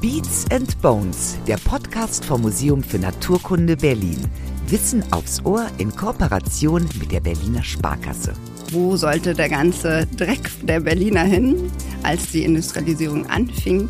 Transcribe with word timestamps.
Beats 0.00 0.46
and 0.52 0.80
Bones, 0.80 1.36
der 1.48 1.56
Podcast 1.56 2.24
vom 2.24 2.42
Museum 2.42 2.84
für 2.84 3.00
Naturkunde 3.00 3.76
Berlin. 3.76 4.28
Wissen 4.68 5.02
aufs 5.12 5.44
Ohr 5.44 5.66
in 5.78 5.90
Kooperation 5.94 6.88
mit 7.00 7.10
der 7.10 7.18
Berliner 7.18 7.64
Sparkasse. 7.64 8.32
Wo 8.70 8.96
sollte 8.96 9.34
der 9.34 9.48
ganze 9.48 10.06
Dreck 10.16 10.50
der 10.62 10.78
Berliner 10.78 11.24
hin, 11.24 11.72
als 12.04 12.30
die 12.30 12.44
Industrialisierung 12.44 13.26
anfing? 13.26 13.88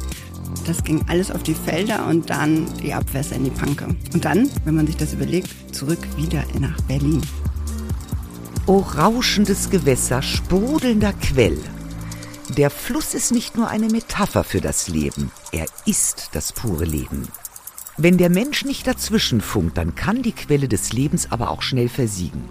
Das 0.66 0.82
ging 0.82 1.04
alles 1.08 1.30
auf 1.30 1.42
die 1.42 1.54
Felder 1.54 2.06
und 2.06 2.30
dann 2.30 2.66
die 2.82 2.94
Abwässer 2.94 3.36
in 3.36 3.44
die 3.44 3.50
Panke. 3.50 3.94
Und 4.14 4.24
dann, 4.24 4.48
wenn 4.64 4.76
man 4.76 4.86
sich 4.86 4.96
das 4.96 5.12
überlegt, 5.12 5.50
zurück 5.74 6.08
wieder 6.16 6.42
nach 6.58 6.80
Berlin. 6.82 7.20
O 8.66 8.78
rauschendes 8.78 9.68
Gewässer, 9.68 10.22
sprudelnder 10.22 11.12
Quell. 11.12 11.58
Der 12.56 12.70
Fluss 12.70 13.12
ist 13.12 13.30
nicht 13.30 13.56
nur 13.56 13.68
eine 13.68 13.88
Metapher 13.88 14.42
für 14.42 14.62
das 14.62 14.88
Leben, 14.88 15.30
er 15.52 15.66
ist 15.84 16.30
das 16.32 16.52
pure 16.52 16.86
Leben. 16.86 17.28
Wenn 17.98 18.16
der 18.16 18.30
Mensch 18.30 18.64
nicht 18.64 18.86
dazwischen 18.86 19.42
funkt, 19.42 19.76
dann 19.76 19.94
kann 19.94 20.22
die 20.22 20.32
Quelle 20.32 20.66
des 20.66 20.92
Lebens 20.92 21.30
aber 21.30 21.50
auch 21.50 21.60
schnell 21.60 21.90
versiegen. 21.90 22.44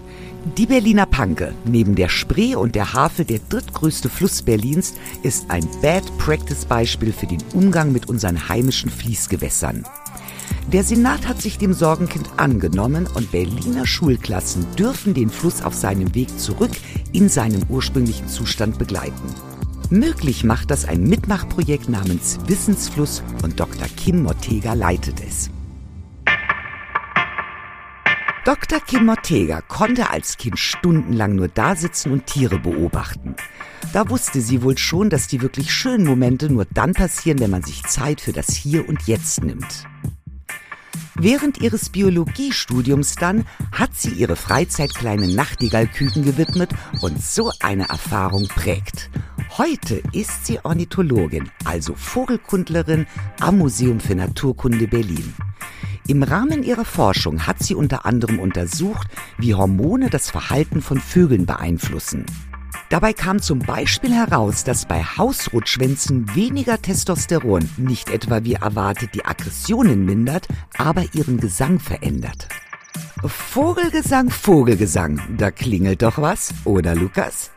Die 0.56 0.66
Berliner 0.66 1.06
Panke, 1.06 1.52
neben 1.64 1.96
der 1.96 2.08
Spree 2.08 2.54
und 2.54 2.76
der 2.76 2.92
Havel 2.92 3.24
der 3.24 3.40
drittgrößte 3.48 4.08
Fluss 4.08 4.42
Berlins, 4.42 4.94
ist 5.22 5.50
ein 5.50 5.66
Bad-Practice-Beispiel 5.82 7.12
für 7.12 7.26
den 7.26 7.42
Umgang 7.52 7.90
mit 7.90 8.08
unseren 8.08 8.48
heimischen 8.48 8.90
Fließgewässern. 8.90 9.84
Der 10.72 10.84
Senat 10.84 11.26
hat 11.26 11.42
sich 11.42 11.58
dem 11.58 11.72
Sorgenkind 11.72 12.30
angenommen 12.36 13.08
und 13.14 13.32
Berliner 13.32 13.86
Schulklassen 13.86 14.64
dürfen 14.76 15.14
den 15.14 15.30
Fluss 15.30 15.62
auf 15.62 15.74
seinem 15.74 16.14
Weg 16.14 16.38
zurück 16.38 16.72
in 17.12 17.28
seinen 17.28 17.64
ursprünglichen 17.68 18.28
Zustand 18.28 18.78
begleiten. 18.78 19.34
Möglich 19.90 20.44
macht 20.44 20.70
das 20.70 20.84
ein 20.84 21.02
Mitmachprojekt 21.04 21.88
namens 21.88 22.38
Wissensfluss 22.46 23.22
und 23.42 23.58
Dr. 23.58 23.86
Kim 23.96 24.22
Mottega 24.22 24.74
leitet 24.74 25.22
es. 25.26 25.50
Dr. 28.44 28.80
Kim 28.80 29.06
Mottega 29.06 29.62
konnte 29.62 30.10
als 30.10 30.36
Kind 30.36 30.58
stundenlang 30.58 31.34
nur 31.34 31.48
dasitzen 31.48 32.12
und 32.12 32.26
Tiere 32.26 32.58
beobachten. 32.58 33.34
Da 33.94 34.10
wusste 34.10 34.42
sie 34.42 34.62
wohl 34.62 34.76
schon, 34.76 35.08
dass 35.08 35.26
die 35.26 35.40
wirklich 35.40 35.72
schönen 35.72 36.06
Momente 36.06 36.52
nur 36.52 36.66
dann 36.66 36.92
passieren, 36.92 37.38
wenn 37.40 37.50
man 37.50 37.62
sich 37.62 37.82
Zeit 37.84 38.20
für 38.20 38.32
das 38.32 38.48
Hier 38.48 38.86
und 38.86 39.06
Jetzt 39.06 39.42
nimmt. 39.42 39.86
Während 41.14 41.58
ihres 41.58 41.90
Biologiestudiums 41.90 43.16
dann 43.16 43.44
hat 43.72 43.90
sie 43.94 44.10
ihre 44.10 44.36
Freizeit 44.36 44.94
kleinen 44.94 45.34
Nachtigallküken 45.34 46.24
gewidmet 46.24 46.70
und 47.00 47.22
so 47.22 47.50
eine 47.60 47.88
Erfahrung 47.88 48.46
prägt. 48.48 49.10
Heute 49.56 50.02
ist 50.12 50.46
sie 50.46 50.60
Ornithologin, 50.62 51.50
also 51.64 51.94
Vogelkundlerin 51.94 53.06
am 53.40 53.58
Museum 53.58 53.98
für 53.98 54.14
Naturkunde 54.14 54.86
Berlin. 54.86 55.34
Im 56.06 56.22
Rahmen 56.22 56.62
ihrer 56.62 56.84
Forschung 56.84 57.46
hat 57.46 57.62
sie 57.62 57.74
unter 57.74 58.06
anderem 58.06 58.38
untersucht, 58.38 59.08
wie 59.36 59.54
Hormone 59.54 60.08
das 60.08 60.30
Verhalten 60.30 60.80
von 60.80 61.00
Vögeln 61.00 61.44
beeinflussen. 61.44 62.24
Dabei 62.90 63.12
kam 63.12 63.42
zum 63.42 63.58
Beispiel 63.58 64.14
heraus, 64.14 64.64
dass 64.64 64.86
bei 64.86 65.02
Hausrotschwänzen 65.02 66.34
weniger 66.34 66.80
Testosteron 66.80 67.68
nicht 67.76 68.08
etwa 68.08 68.44
wie 68.44 68.54
erwartet 68.54 69.10
die 69.14 69.26
Aggressionen 69.26 70.06
mindert, 70.06 70.48
aber 70.78 71.04
ihren 71.12 71.38
Gesang 71.38 71.80
verändert. 71.80 72.48
Vogelgesang, 73.22 74.30
Vogelgesang, 74.30 75.20
da 75.36 75.50
klingelt 75.50 76.00
doch 76.00 76.16
was, 76.16 76.54
oder 76.64 76.94
Lukas? 76.94 77.50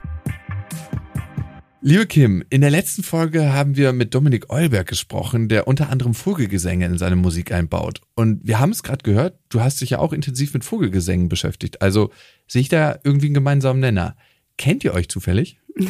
Liebe 1.84 2.08
Kim, 2.08 2.44
in 2.50 2.60
der 2.60 2.70
letzten 2.70 3.02
Folge 3.02 3.54
haben 3.54 3.78
wir 3.78 3.94
mit 3.94 4.14
Dominik 4.14 4.52
Eulberg 4.52 4.88
gesprochen, 4.88 5.48
der 5.48 5.66
unter 5.66 5.90
anderem 5.90 6.14
Vogelgesänge 6.14 6.86
in 6.86 6.98
seine 6.98 7.16
Musik 7.16 7.54
einbaut. 7.54 8.02
Und 8.16 8.46
wir 8.46 8.60
haben 8.60 8.72
es 8.72 8.84
gerade 8.84 9.02
gehört, 9.04 9.40
du 9.48 9.62
hast 9.62 9.80
dich 9.80 9.92
ja 9.92 10.00
auch 10.00 10.12
intensiv 10.12 10.54
mit 10.54 10.66
Vogelgesängen 10.66 11.30
beschäftigt. 11.30 11.82
Also 11.82 12.12
sehe 12.48 12.62
ich 12.62 12.70
da 12.70 13.00
irgendwie 13.04 13.28
einen 13.28 13.34
gemeinsamen 13.34 13.80
Nenner. 13.80 14.18
Kennt 14.58 14.84
ihr 14.84 14.94
euch 14.94 15.10
zufällig? 15.10 15.58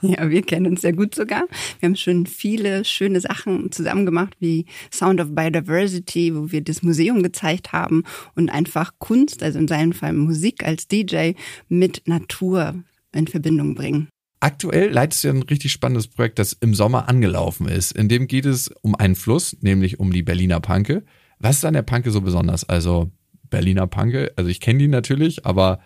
Ja, 0.00 0.30
wir 0.30 0.42
kennen 0.42 0.66
uns 0.66 0.82
sehr 0.82 0.92
gut 0.92 1.14
sogar. 1.14 1.48
Wir 1.80 1.88
haben 1.88 1.96
schon 1.96 2.26
viele 2.26 2.84
schöne 2.84 3.20
Sachen 3.20 3.72
zusammen 3.72 4.06
gemacht, 4.06 4.36
wie 4.38 4.66
Sound 4.92 5.20
of 5.20 5.34
Biodiversity, 5.34 6.36
wo 6.36 6.52
wir 6.52 6.60
das 6.60 6.82
Museum 6.82 7.22
gezeigt 7.22 7.72
haben 7.72 8.04
und 8.36 8.48
einfach 8.48 8.92
Kunst, 8.98 9.42
also 9.42 9.58
in 9.58 9.66
seinem 9.66 9.92
Fall 9.92 10.12
Musik 10.12 10.64
als 10.64 10.86
DJ, 10.86 11.32
mit 11.68 12.02
Natur 12.06 12.76
in 13.12 13.26
Verbindung 13.26 13.74
bringen. 13.74 14.08
Aktuell 14.40 14.90
leitest 14.90 15.24
du 15.24 15.30
ein 15.30 15.42
richtig 15.42 15.72
spannendes 15.72 16.06
Projekt, 16.06 16.38
das 16.38 16.52
im 16.52 16.74
Sommer 16.74 17.08
angelaufen 17.08 17.66
ist. 17.66 17.90
In 17.90 18.08
dem 18.08 18.28
geht 18.28 18.46
es 18.46 18.68
um 18.82 18.94
einen 18.94 19.16
Fluss, 19.16 19.56
nämlich 19.62 19.98
um 19.98 20.12
die 20.12 20.22
Berliner 20.22 20.60
Panke. 20.60 21.02
Was 21.40 21.56
ist 21.56 21.64
an 21.64 21.74
der 21.74 21.82
Panke 21.82 22.12
so 22.12 22.20
besonders? 22.20 22.68
Also 22.68 23.10
Berliner 23.50 23.88
Panke, 23.88 24.32
also 24.36 24.48
ich 24.48 24.60
kenne 24.60 24.78
die 24.78 24.88
natürlich, 24.88 25.44
aber 25.44 25.80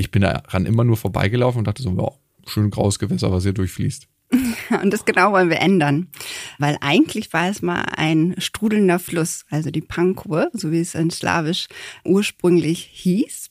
ich 0.00 0.10
bin 0.10 0.22
daran 0.22 0.66
immer 0.66 0.82
nur 0.82 0.96
vorbeigelaufen 0.96 1.58
und 1.58 1.68
dachte 1.68 1.82
so, 1.82 1.90
ja, 1.90 2.10
schön 2.50 2.70
graues 2.70 2.98
Gewässer, 2.98 3.30
was 3.30 3.42
hier 3.42 3.52
durchfließt. 3.52 4.08
Und 4.82 4.92
das 4.92 5.04
genau 5.04 5.32
wollen 5.32 5.50
wir 5.50 5.58
ändern. 5.58 6.08
Weil 6.58 6.78
eigentlich 6.80 7.32
war 7.32 7.48
es 7.48 7.62
mal 7.62 7.82
ein 7.96 8.36
strudelnder 8.38 9.00
Fluss, 9.00 9.44
also 9.50 9.70
die 9.70 9.80
Pankow, 9.80 10.46
so 10.52 10.70
wie 10.70 10.80
es 10.80 10.94
in 10.94 11.10
Slawisch 11.10 11.66
ursprünglich 12.04 12.88
hieß. 12.92 13.50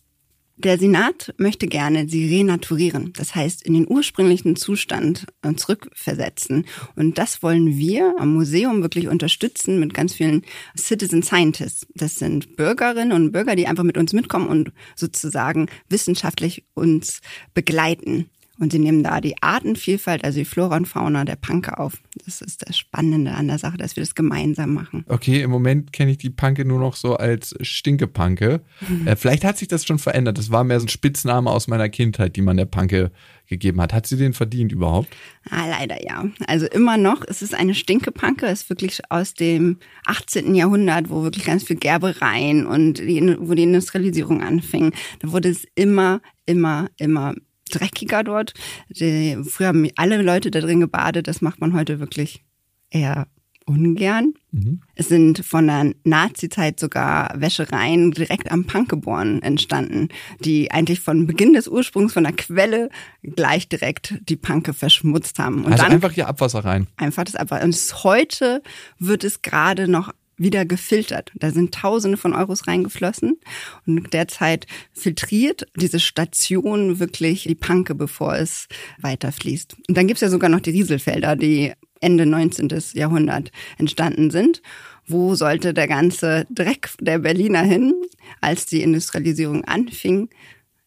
Der 0.62 0.78
Senat 0.78 1.34
möchte 1.38 1.68
gerne 1.68 2.09
sie 2.09 2.28
renaturieren, 2.36 3.14
das 3.16 3.34
heißt 3.34 3.62
in 3.64 3.75
den 3.75 3.88
ursprünglichen 3.88 4.58
Zustand 4.58 5.25
äh, 5.42 5.53
zurückversetzen. 5.53 6.66
Und 6.97 7.18
das 7.18 7.42
wollen 7.42 7.78
wir 7.78 8.16
am 8.20 8.34
Museum 8.34 8.81
wirklich 8.81 9.08
unterstützen 9.08 9.80
mit 9.80 9.94
ganz 9.94 10.16
vielen 10.16 10.42
Citizen 10.78 11.24
Scientists. 11.24 11.88
Das 11.96 12.16
sind 12.16 12.58
Bürgerinnen 12.58 13.14
und 13.14 13.31
Bürger, 13.31 13.56
die 13.56 13.68
einfach 13.68 13.86
mit 13.86 13.97
uns 13.97 14.12
mitkommen 14.12 14.50
und 14.50 14.74
sozusagen 14.97 15.68
wissenschaftlich 15.88 16.66
uns 16.74 17.22
begleiten. 17.53 18.30
Und 18.59 18.74
sie 18.74 18.80
nehmen 18.80 19.03
da 19.03 19.22
die 19.22 19.42
Artenvielfalt, 19.42 20.24
also 20.25 20.40
die 20.40 20.46
Flora 20.46 20.75
und 20.75 20.86
Fauna 20.86 21.24
der 21.24 21.38
Panke 21.38 21.80
auf. 21.80 21.94
Das 22.25 22.42
ist 22.42 22.68
das 22.68 22.78
Spannende 22.78 23.31
an 23.31 23.47
der 23.47 23.58
Sache, 23.58 23.78
dass 23.78 23.96
wir 23.96 24.03
das 24.03 24.16
gemeinsam 24.16 24.74
machen. 24.74 25.06
Okay, 25.08 25.42
im 25.42 25.50
Moment 25.50 25.94
kenne 25.94 26.12
ich 26.12 26.18
die 26.18 26.30
Panke 26.30 26.66
nur 26.66 26.80
noch 26.80 26.96
so 26.96 27.16
als 27.16 27.56
Stinkepanke. 27.62 28.62
Mhm. 28.88 29.08
Äh, 29.08 29.16
vielleicht 29.16 29.46
hat 29.46 29.58
sich 29.58 29.70
das 29.70 29.86
schon 29.86 29.97
verändert. 29.97 30.38
Das 30.38 30.52
war 30.52 30.66
mehr 30.66 30.80
so 30.80 30.86
ein 30.86 30.90
Spitzname 30.90 31.50
aus 31.50 31.68
meiner 31.68 31.88
Kindheit, 31.88 32.36
die 32.36 32.42
man 32.42 32.58
der 32.58 32.66
Panke 32.66 33.12
gegeben 33.47 33.81
hat. 33.81 33.94
Hat 33.94 34.08
sie 34.08 34.18
den 34.18 34.34
verdient 34.34 34.72
überhaupt? 34.72 35.09
Ah, 35.50 35.66
leider 35.68 36.03
ja. 36.03 36.26
Also 36.47 36.68
immer 36.68 36.97
noch, 36.97 37.24
es 37.28 37.41
ist 37.41 37.56
eine 37.56 37.74
Stinkepanke, 37.74 38.46
es 38.46 38.64
ist 38.64 38.70
wirklich 38.70 39.00
aus 39.09 39.34
dem 39.34 39.78
18. 40.06 40.53
Jahrhundert, 40.53 41.09
wo 41.09 41.24
wirklich 41.24 41.46
ganz 41.46 41.64
viel 41.64 41.78
Gerbereien 41.78 42.66
und 42.66 43.00
die, 43.00 43.38
wo 43.40 43.53
die 43.53 43.64
Industrialisierung 43.64 44.44
anfing. 44.44 44.91
Da 45.20 45.31
wurde 45.31 45.50
es 45.50 45.66
immer, 45.76 46.22
immer, 46.46 46.90
immer 46.97 47.34
dreckiger 47.69 48.24
dort. 48.24 48.53
Die, 48.90 49.38
früher 49.44 49.68
haben 49.68 49.88
alle 49.96 50.22
Leute 50.22 50.52
da 50.52 50.59
drin 50.59 50.80
gebadet, 50.80 51.28
das 51.28 51.41
macht 51.41 51.62
man 51.62 51.74
heute 51.74 52.00
wirklich 52.00 52.44
eher 52.90 53.28
ungern. 53.69 54.34
Mhm. 54.52 54.81
Es 54.96 55.09
sind 55.09 55.46
von 55.46 55.68
der 55.68 55.94
Nazi-Zeit 56.03 56.79
sogar 56.79 57.40
Wäschereien 57.40 58.12
direkt 58.12 58.52
am 58.52 58.66
Pankeborn 58.66 59.44
entstanden, 59.44 60.09
die 60.40 60.72
eigentlich 60.72 61.00
von 61.00 61.28
Beginn 61.28 61.53
des 61.53 61.68
Ursprungs 61.68 62.13
von 62.13 62.24
der 62.24 62.34
Quelle 62.34 62.90
gleich 63.22 63.69
direkt 63.69 64.16
die 64.28 64.38
Panke 64.38 64.74
verschmutzt 64.74 65.38
haben. 65.38 65.66
Und 65.66 65.74
also 65.74 65.84
dann 65.84 65.94
einfach 65.94 66.12
hier 66.12 66.28
Abwasser 66.28 66.66
rein. 66.66 66.88
Einfach 66.97 67.24
das 67.25 67.35
Abwasser. 67.35 67.63
Und 67.63 67.75
heute 68.03 68.63
wird 68.97 69.24
es 69.24 69.44
gerade 69.44 69.88
noch 69.88 70.12
wieder 70.40 70.66
gefiltert. 70.66 71.32
Da 71.36 71.52
sind 71.52 71.74
Tausende 71.74 72.18
von 72.18 72.34
Euros 72.34 72.66
reingeflossen 72.68 73.40
und 73.86 74.14
derzeit 74.14 74.66
filtriert 74.94 75.68
diese 75.76 76.00
Station 76.00 77.00
wirklich 77.00 77.44
die 77.44 77.56
Panke, 77.56 77.94
bevor 77.94 78.36
es 78.36 78.68
weiterfließt. 79.02 79.76
Und 79.88 79.97
dann 79.97 80.08
gibt's 80.08 80.22
ja 80.22 80.30
sogar 80.30 80.50
noch 80.50 80.62
die 80.62 80.72
Rieselfelder, 80.72 81.36
die 81.36 81.74
Ende 82.02 82.26
19. 82.26 82.70
Jahrhundert 82.94 83.52
entstanden 83.78 84.32
sind. 84.32 84.62
Wo 85.06 85.36
sollte 85.36 85.74
der 85.74 85.88
ganze 85.88 86.46
Dreck 86.50 86.92
der 87.02 87.20
Berliner 87.20 87.64
hin, 87.64 87.94
als 88.42 88.66
die 88.66 88.82
Industrialisierung 88.82 89.66
anfing? 89.66 90.30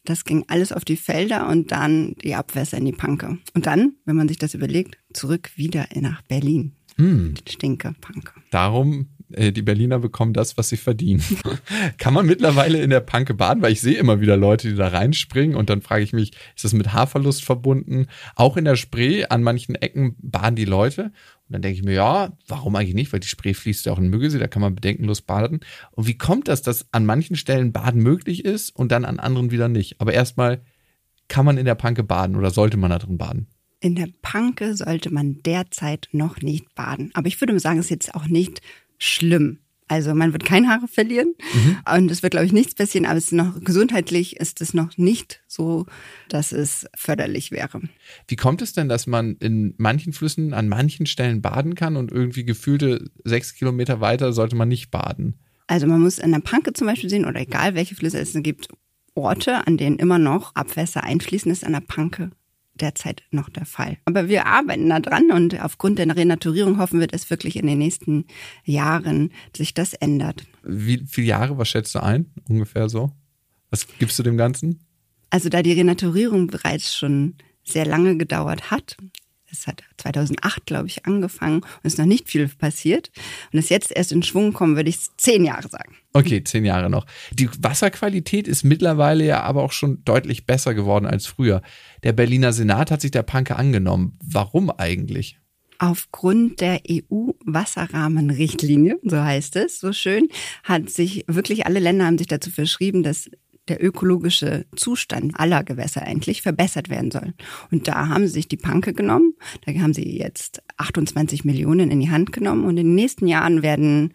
Das 0.05 0.25
ging 0.25 0.45
alles 0.49 0.73
auf 0.73 0.85
die 0.85 0.97
Felder 0.97 1.49
und 1.49 1.71
dann 1.71 2.15
die 2.23 2.35
Abwässer 2.35 2.79
in 2.79 2.85
die 2.85 2.93
Panke. 2.93 3.39
Und 3.55 3.67
dann, 3.67 3.95
wenn 4.05 4.17
man 4.17 4.29
sich 4.29 4.39
das 4.39 4.55
überlegt, 4.55 4.99
zurück 5.13 5.51
wieder 5.57 5.87
nach 5.95 6.23
Berlin. 6.23 6.73
Hm. 6.97 7.35
Stinke, 7.49 7.95
Panke. 8.01 8.33
Darum 8.51 9.09
die 9.33 9.63
Berliner 9.63 9.99
bekommen 9.99 10.33
das, 10.33 10.57
was 10.57 10.69
sie 10.69 10.77
verdienen. 10.77 11.23
Kann 11.99 12.15
man 12.15 12.27
mittlerweile 12.27 12.81
in 12.83 12.91
der 12.91 13.01
Panke 13.01 13.35
baden? 13.35 13.63
Weil 13.63 13.73
ich 13.73 13.81
sehe 13.81 13.97
immer 13.97 14.21
wieder 14.21 14.37
Leute, 14.37 14.69
die 14.69 14.75
da 14.75 14.89
reinspringen 14.89 15.57
und 15.57 15.71
dann 15.71 15.83
frage 15.83 16.05
ich 16.05 16.13
mich, 16.13 16.33
ist 16.55 16.65
das 16.65 16.73
mit 16.73 16.93
Haarverlust 16.93 17.45
verbunden? 17.45 18.07
Auch 18.37 18.57
in 18.57 18.65
der 18.65 18.77
Spree, 18.77 19.25
an 19.25 19.43
manchen 19.43 19.75
Ecken 19.75 20.17
baden 20.21 20.57
die 20.57 20.65
Leute. 20.65 21.05
Und 21.05 21.55
dann 21.55 21.63
denke 21.63 21.79
ich 21.79 21.85
mir, 21.85 21.95
ja, 21.95 22.37
warum 22.49 22.77
eigentlich 22.77 22.95
nicht? 22.95 23.13
Weil 23.13 23.21
die 23.21 23.29
Spree 23.29 23.55
fließt 23.55 23.87
ja 23.87 23.93
auch 23.93 23.99
in 23.99 24.09
Müggelsee, 24.09 24.39
da 24.39 24.49
kann 24.49 24.63
man 24.63 24.75
bedenkenlos 24.75 25.23
baden. 25.23 25.61
Und 25.93 26.07
wie 26.07 26.17
kommt 26.17 26.49
das, 26.49 26.63
dass 26.63 26.87
an 26.93 27.07
manchen 27.07 27.37
Stellen 27.37 27.73
Baden 27.73 28.03
möglich 28.03 28.45
ist 28.45 28.71
und 28.75 28.93
dann 28.93 29.05
an 29.05 29.19
anderen 29.19 29.51
wieder 29.51 29.69
nicht? 29.69 30.01
Aber 30.01 30.13
erstmal, 30.13 30.63
kann 31.33 31.47
man 31.47 31.57
in 31.57 31.65
der 31.65 31.75
Panke 31.75 32.03
baden 32.03 32.37
oder 32.37 32.51
sollte 32.51 32.77
man 32.77 32.91
da 32.91 32.99
drin 32.99 33.17
baden? 33.17 33.47
In 33.81 33.95
der 33.95 34.09
Panke 34.21 34.77
sollte 34.77 35.13
man 35.13 35.43
derzeit 35.43 36.09
noch 36.13 36.41
nicht 36.41 36.75
baden. 36.75 37.11
Aber 37.15 37.27
ich 37.27 37.41
würde 37.41 37.59
sagen, 37.59 37.79
es 37.79 37.87
ist 37.87 37.91
jetzt 37.91 38.15
auch 38.15 38.27
nicht 38.27 38.61
schlimm. 39.03 39.59
Also 39.89 40.15
man 40.15 40.33
wird 40.33 40.45
keine 40.45 40.69
Haare 40.69 40.89
verlieren 40.89 41.35
mhm. 41.53 41.77
und 41.97 42.11
es 42.11 42.23
wird, 42.23 42.31
glaube 42.31 42.47
ich, 42.47 42.53
nichts 42.53 42.75
passieren, 42.75 43.05
aber 43.05 43.19
es 43.19 43.27
ist 43.27 43.33
noch 43.33 43.61
gesundheitlich 43.61 44.37
ist 44.37 44.63
es 44.63 44.73
noch 44.73 44.97
nicht 44.97 45.43
so, 45.47 45.85
dass 46.31 46.53
es 46.53 46.87
förderlich 46.97 47.51
wäre. 47.51 47.83
Wie 48.27 48.37
kommt 48.37 48.63
es 48.63 48.73
denn, 48.73 48.89
dass 48.89 49.07
man 49.07 49.37
in 49.37 49.75
manchen 49.77 50.15
Flüssen 50.15 50.55
an 50.55 50.69
manchen 50.69 51.05
Stellen 51.05 51.43
baden 51.43 51.75
kann 51.75 51.97
und 51.97 52.11
irgendwie 52.11 52.45
gefühlte 52.45 53.11
sechs 53.25 53.55
Kilometer 53.55 54.01
weiter 54.01 54.33
sollte 54.33 54.57
man 54.57 54.69
nicht 54.69 54.91
baden? 54.91 55.35
Also 55.67 55.87
man 55.87 56.01
muss 56.01 56.19
in 56.19 56.33
der 56.33 56.41
Panke 56.41 56.73
zum 56.73 56.87
Beispiel 56.87 57.11
sehen 57.11 57.27
oder 57.27 57.41
egal 57.41 57.75
welche 57.75 57.95
Flüsse 57.95 58.19
es 58.19 58.33
gibt, 58.35 58.69
Orte, 59.15 59.67
an 59.67 59.77
denen 59.77 59.99
immer 59.99 60.19
noch 60.19 60.55
Abwässer 60.55 61.05
einfließen, 61.05 61.53
ist 61.53 61.65
an 61.65 61.73
der 61.73 61.81
Panke 61.81 62.31
derzeit 62.83 63.23
noch 63.31 63.49
der 63.49 63.65
Fall. 63.65 63.97
Aber 64.05 64.29
wir 64.29 64.47
arbeiten 64.47 64.89
da 64.89 65.01
dran 65.01 65.31
und 65.33 65.61
aufgrund 65.61 65.99
der 65.99 66.15
Renaturierung 66.15 66.79
hoffen 66.79 67.01
wir, 67.01 67.07
dass 67.07 67.31
wirklich 67.31 67.57
in 67.57 67.67
den 67.67 67.79
nächsten 67.79 68.27
Jahren 68.65 69.33
sich 69.57 69.73
das 69.75 69.95
ändert. 69.95 70.45
Wie 70.63 71.03
viele 71.07 71.29
Jahre, 71.29 71.57
was 71.57 71.69
schätzt 71.69 71.95
du 71.95 72.03
ein? 72.03 72.27
Ungefähr 72.49 72.89
so? 72.89 73.13
Was 73.71 73.87
gibst 73.99 74.19
du 74.19 74.23
dem 74.23 74.37
Ganzen? 74.37 74.81
Also 75.31 75.49
da 75.49 75.63
die 75.63 75.73
Renaturierung 75.73 76.49
bereits 76.49 76.95
schon 76.95 77.37
sehr 77.65 77.87
lange 77.87 78.19
gedauert 78.19 78.71
hat, 78.71 78.97
es 79.53 79.67
hat 79.67 79.83
2008, 79.99 80.65
glaube 80.67 80.89
ich, 80.89 81.05
angefangen 81.07 81.61
und 81.61 81.85
ist 81.85 81.99
noch 81.99 82.07
nicht 82.07 82.29
viel 82.29 82.49
passiert. 82.49 83.11
Und 83.53 83.59
es 83.59 83.69
jetzt 83.69 83.95
erst 83.95 84.13
in 84.13 84.23
Schwung 84.23 84.55
kommen, 84.55 84.77
würde 84.77 84.89
ich 84.89 84.99
zehn 85.17 85.45
Jahre 85.45 85.69
sagen. 85.69 85.97
Okay, 86.15 86.43
zehn 86.43 86.65
Jahre 86.65 86.89
noch. 86.91 87.07
Die 87.33 87.49
Wasserqualität 87.61 88.49
ist 88.49 88.65
mittlerweile 88.65 89.25
ja 89.25 89.43
aber 89.43 89.63
auch 89.63 89.73
schon 89.73 90.05
deutlich 90.05 90.47
besser 90.47 90.75
geworden 90.75 91.07
als 91.07 91.27
früher. 91.27 91.63
Der 92.03 92.13
Berliner 92.13 92.53
Senat 92.53 92.91
hat 92.91 93.01
sich 93.01 93.11
der 93.11 93.23
Panke 93.23 93.57
angenommen. 93.57 94.19
Warum 94.23 94.71
eigentlich? 94.71 95.39
Aufgrund 95.79 96.61
der 96.61 96.83
EU-Wasserrahmenrichtlinie, 96.89 98.99
so 99.03 99.21
heißt 99.21 99.57
es, 99.57 99.81
so 99.81 99.93
schön, 99.93 100.29
hat 100.63 100.91
sich 100.91 101.25
wirklich 101.27 101.67
alle 101.67 101.81
Länder 101.81 102.07
haben 102.07 102.19
sich 102.19 102.29
dazu 102.29 102.51
verschrieben, 102.51 103.03
dass 103.03 103.29
der 103.69 103.83
ökologische 103.83 104.67
Zustand 104.75 105.39
aller 105.39 105.63
Gewässer 105.63 106.03
eigentlich 106.03 106.43
verbessert 106.43 106.89
werden 106.89 107.11
soll. 107.11 107.35
Und 107.71 107.89
da 107.89 108.09
haben 108.09 108.27
sie 108.27 108.33
sich 108.33 108.49
die 108.49 108.57
Panke 108.57 108.93
genommen. 108.93 109.35
Da 109.65 109.73
haben 109.73 109.95
sie 109.95 110.19
jetzt 110.19 110.63
28 110.79 111.45
Millionen 111.45 111.91
in 111.91 112.01
die 112.01 112.11
Hand 112.11 112.33
genommen. 112.33 112.65
Und 112.65 112.77
in 112.77 112.87
den 112.87 112.95
nächsten 112.95 113.27
Jahren 113.27 113.63
werden 113.63 114.13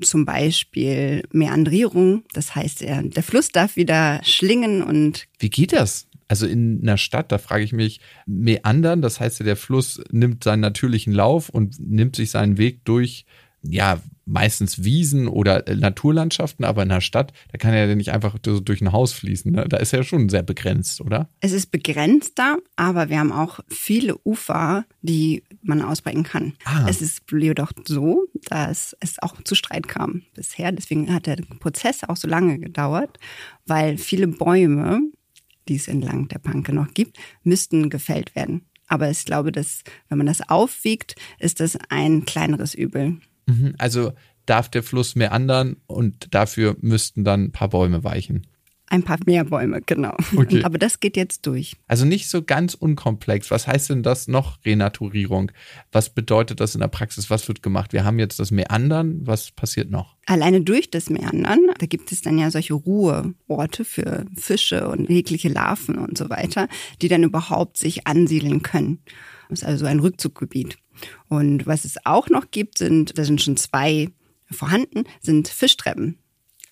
zum 0.00 0.24
Beispiel 0.24 1.24
Meandrierung, 1.32 2.24
das 2.32 2.54
heißt, 2.54 2.82
der 2.82 3.22
Fluss 3.22 3.50
darf 3.50 3.76
wieder 3.76 4.20
schlingen 4.22 4.82
und. 4.82 5.26
Wie 5.38 5.50
geht 5.50 5.72
das? 5.72 6.06
Also 6.28 6.46
in 6.46 6.80
einer 6.82 6.96
Stadt, 6.96 7.32
da 7.32 7.38
frage 7.38 7.64
ich 7.64 7.72
mich, 7.72 8.00
meandern, 8.24 9.02
das 9.02 9.18
heißt, 9.18 9.40
der 9.40 9.56
Fluss 9.56 10.00
nimmt 10.12 10.44
seinen 10.44 10.60
natürlichen 10.60 11.12
Lauf 11.12 11.48
und 11.48 11.80
nimmt 11.80 12.14
sich 12.14 12.30
seinen 12.30 12.56
Weg 12.56 12.84
durch 12.84 13.26
ja, 13.62 14.00
meistens 14.24 14.84
Wiesen 14.84 15.28
oder 15.28 15.66
äh, 15.66 15.74
Naturlandschaften, 15.74 16.64
aber 16.64 16.82
in 16.82 16.90
einer 16.90 17.00
Stadt, 17.00 17.32
da 17.50 17.58
kann 17.58 17.74
er 17.74 17.86
ja 17.86 17.94
nicht 17.94 18.12
einfach 18.12 18.36
so 18.44 18.60
durch 18.60 18.80
ein 18.80 18.92
Haus 18.92 19.12
fließen. 19.12 19.52
Ne? 19.52 19.66
Da 19.68 19.78
ist 19.78 19.92
er 19.92 20.00
ja 20.00 20.04
schon 20.04 20.28
sehr 20.28 20.42
begrenzt, 20.42 21.00
oder? 21.00 21.28
Es 21.40 21.52
ist 21.52 21.70
begrenzter, 21.70 22.58
aber 22.76 23.08
wir 23.08 23.18
haben 23.18 23.32
auch 23.32 23.60
viele 23.68 24.16
Ufer, 24.24 24.84
die 25.02 25.42
man 25.62 25.82
ausbrechen 25.82 26.22
kann. 26.22 26.54
Ah. 26.64 26.86
Es 26.88 27.02
ist 27.02 27.22
jedoch 27.32 27.72
so, 27.84 28.26
dass 28.48 28.96
es 29.00 29.20
auch 29.20 29.42
zu 29.42 29.54
Streit 29.54 29.88
kam 29.88 30.22
bisher. 30.34 30.72
Deswegen 30.72 31.12
hat 31.12 31.26
der 31.26 31.36
Prozess 31.58 32.04
auch 32.04 32.16
so 32.16 32.28
lange 32.28 32.58
gedauert, 32.58 33.18
weil 33.66 33.98
viele 33.98 34.28
Bäume, 34.28 35.00
die 35.68 35.76
es 35.76 35.88
entlang 35.88 36.28
der 36.28 36.38
Panke 36.38 36.72
noch 36.72 36.94
gibt, 36.94 37.18
müssten 37.42 37.90
gefällt 37.90 38.34
werden. 38.34 38.62
Aber 38.86 39.08
ich 39.08 39.24
glaube, 39.24 39.52
dass, 39.52 39.82
wenn 40.08 40.18
man 40.18 40.26
das 40.26 40.48
aufwiegt, 40.48 41.14
ist 41.38 41.60
das 41.60 41.78
ein 41.90 42.24
kleineres 42.24 42.74
Übel. 42.74 43.18
Mhm. 43.50 43.74
Also 43.78 44.12
darf 44.46 44.68
der 44.68 44.82
Fluss 44.82 45.14
mehr 45.14 45.32
andern 45.32 45.76
und 45.86 46.34
dafür 46.34 46.76
müssten 46.80 47.24
dann 47.24 47.44
ein 47.44 47.52
paar 47.52 47.68
Bäume 47.68 48.04
weichen. 48.04 48.46
Ein 48.90 49.04
paar 49.04 49.18
mehr 49.24 49.44
Bäume, 49.44 49.80
genau. 49.86 50.16
Okay. 50.36 50.64
Aber 50.64 50.76
das 50.76 50.98
geht 50.98 51.16
jetzt 51.16 51.46
durch. 51.46 51.76
Also 51.86 52.04
nicht 52.04 52.28
so 52.28 52.42
ganz 52.42 52.74
unkomplex. 52.74 53.50
Was 53.52 53.68
heißt 53.68 53.90
denn 53.90 54.02
das 54.02 54.26
noch 54.26 54.58
Renaturierung? 54.64 55.52
Was 55.92 56.10
bedeutet 56.10 56.58
das 56.58 56.74
in 56.74 56.80
der 56.80 56.88
Praxis? 56.88 57.30
Was 57.30 57.46
wird 57.46 57.62
gemacht? 57.62 57.92
Wir 57.92 58.04
haben 58.04 58.18
jetzt 58.18 58.40
das 58.40 58.50
Meandern. 58.50 59.20
Was 59.24 59.52
passiert 59.52 59.92
noch? 59.92 60.16
Alleine 60.26 60.60
durch 60.60 60.90
das 60.90 61.08
Meandern, 61.08 61.60
da 61.78 61.86
gibt 61.86 62.10
es 62.10 62.20
dann 62.20 62.36
ja 62.36 62.50
solche 62.50 62.74
Ruheorte 62.74 63.84
für 63.84 64.26
Fische 64.34 64.88
und 64.88 65.08
jegliche 65.08 65.48
Larven 65.48 65.96
und 65.96 66.18
so 66.18 66.28
weiter, 66.28 66.66
die 67.00 67.08
dann 67.08 67.22
überhaupt 67.22 67.76
sich 67.76 68.08
ansiedeln 68.08 68.62
können. 68.62 69.04
Das 69.48 69.60
ist 69.60 69.68
also 69.68 69.86
ein 69.86 70.00
Rückzuggebiet. 70.00 70.78
Und 71.28 71.64
was 71.64 71.84
es 71.84 72.04
auch 72.04 72.28
noch 72.28 72.50
gibt, 72.50 72.78
sind, 72.78 73.16
da 73.16 73.24
sind 73.24 73.40
schon 73.40 73.56
zwei 73.56 74.08
vorhanden, 74.50 75.04
sind 75.20 75.46
Fischtreppen. 75.46 76.18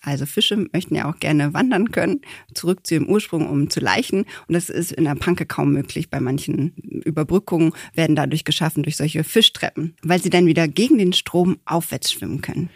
Also 0.01 0.25
Fische 0.25 0.67
möchten 0.71 0.95
ja 0.95 1.09
auch 1.09 1.19
gerne 1.19 1.53
wandern 1.53 1.91
können, 1.91 2.21
zurück 2.53 2.85
zu 2.87 2.95
ihrem 2.95 3.07
Ursprung, 3.07 3.49
um 3.49 3.69
zu 3.69 3.79
laichen. 3.79 4.25
Und 4.47 4.53
das 4.53 4.69
ist 4.69 4.91
in 4.91 5.03
der 5.03 5.15
Panke 5.15 5.45
kaum 5.45 5.73
möglich. 5.73 6.09
Bei 6.09 6.19
manchen 6.19 6.73
Überbrückungen 6.77 7.73
werden 7.93 8.15
dadurch 8.15 8.45
geschaffen 8.45 8.83
durch 8.83 8.97
solche 8.97 9.23
Fischtreppen, 9.23 9.95
weil 10.01 10.21
sie 10.21 10.29
dann 10.29 10.45
wieder 10.45 10.67
gegen 10.67 10.97
den 10.97 11.13
Strom 11.13 11.57
aufwärts 11.65 12.11
schwimmen 12.11 12.41
können. 12.41 12.69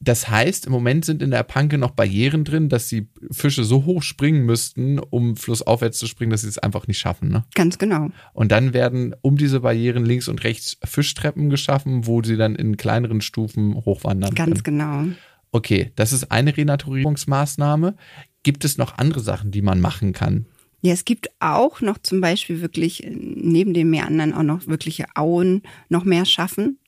Das 0.00 0.28
heißt, 0.28 0.66
im 0.66 0.72
Moment 0.72 1.06
sind 1.06 1.22
in 1.22 1.30
der 1.30 1.42
Panke 1.44 1.78
noch 1.78 1.92
Barrieren 1.92 2.44
drin, 2.44 2.68
dass 2.68 2.88
die 2.88 3.08
Fische 3.30 3.64
so 3.64 3.86
hoch 3.86 4.02
springen 4.02 4.44
müssten, 4.44 4.98
um 4.98 5.36
flussaufwärts 5.36 5.98
zu 5.98 6.06
springen, 6.06 6.30
dass 6.30 6.42
sie 6.42 6.48
es 6.48 6.58
einfach 6.58 6.86
nicht 6.86 6.98
schaffen. 6.98 7.30
Ne? 7.30 7.44
Ganz 7.54 7.78
genau. 7.78 8.10
Und 8.34 8.52
dann 8.52 8.74
werden 8.74 9.14
um 9.22 9.38
diese 9.38 9.60
Barrieren 9.60 10.04
links 10.04 10.28
und 10.28 10.44
rechts 10.44 10.76
Fischtreppen 10.84 11.48
geschaffen, 11.48 12.06
wo 12.06 12.22
sie 12.22 12.36
dann 12.36 12.54
in 12.54 12.76
kleineren 12.76 13.22
Stufen 13.22 13.74
hochwandern. 13.74 14.34
Ganz 14.34 14.62
können. 14.62 14.78
genau. 14.78 15.16
Okay, 15.54 15.92
das 15.94 16.12
ist 16.12 16.30
eine 16.30 16.56
Renaturierungsmaßnahme. 16.56 17.94
Gibt 18.42 18.64
es 18.64 18.76
noch 18.76 18.98
andere 18.98 19.20
Sachen, 19.20 19.52
die 19.52 19.62
man 19.62 19.80
machen 19.80 20.12
kann? 20.12 20.46
Ja, 20.82 20.92
es 20.92 21.06
gibt 21.06 21.30
auch 21.40 21.80
noch 21.80 21.96
zum 21.98 22.20
Beispiel 22.20 22.60
wirklich 22.60 23.06
neben 23.08 23.72
den 23.72 23.88
Meandern 23.88 24.34
auch 24.34 24.42
noch 24.42 24.66
wirkliche 24.66 25.06
Auen 25.14 25.62
noch 25.88 26.04
mehr 26.04 26.26
schaffen 26.26 26.78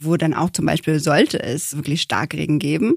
wo 0.00 0.16
dann 0.16 0.34
auch 0.34 0.50
zum 0.50 0.66
Beispiel, 0.66 1.00
sollte 1.00 1.42
es 1.42 1.76
wirklich 1.76 2.02
Starkregen 2.02 2.58
geben, 2.58 2.94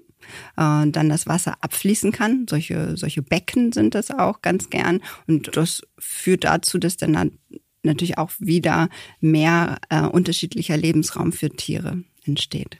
äh, 0.57 0.87
dann 0.87 1.09
das 1.09 1.27
Wasser 1.27 1.57
abfließen 1.61 2.11
kann. 2.11 2.45
Solche, 2.49 2.97
solche 2.97 3.21
Becken 3.21 3.71
sind 3.71 3.95
das 3.95 4.11
auch 4.11 4.41
ganz 4.41 4.69
gern. 4.69 5.01
Und 5.27 5.55
das 5.55 5.81
führt 5.97 6.43
dazu, 6.43 6.77
dass 6.77 6.97
dann 6.97 7.37
natürlich 7.83 8.17
auch 8.17 8.31
wieder 8.39 8.89
mehr 9.21 9.79
äh, 9.89 10.01
unterschiedlicher 10.01 10.77
Lebensraum 10.77 11.31
für 11.31 11.49
Tiere 11.49 12.03
entsteht. 12.25 12.77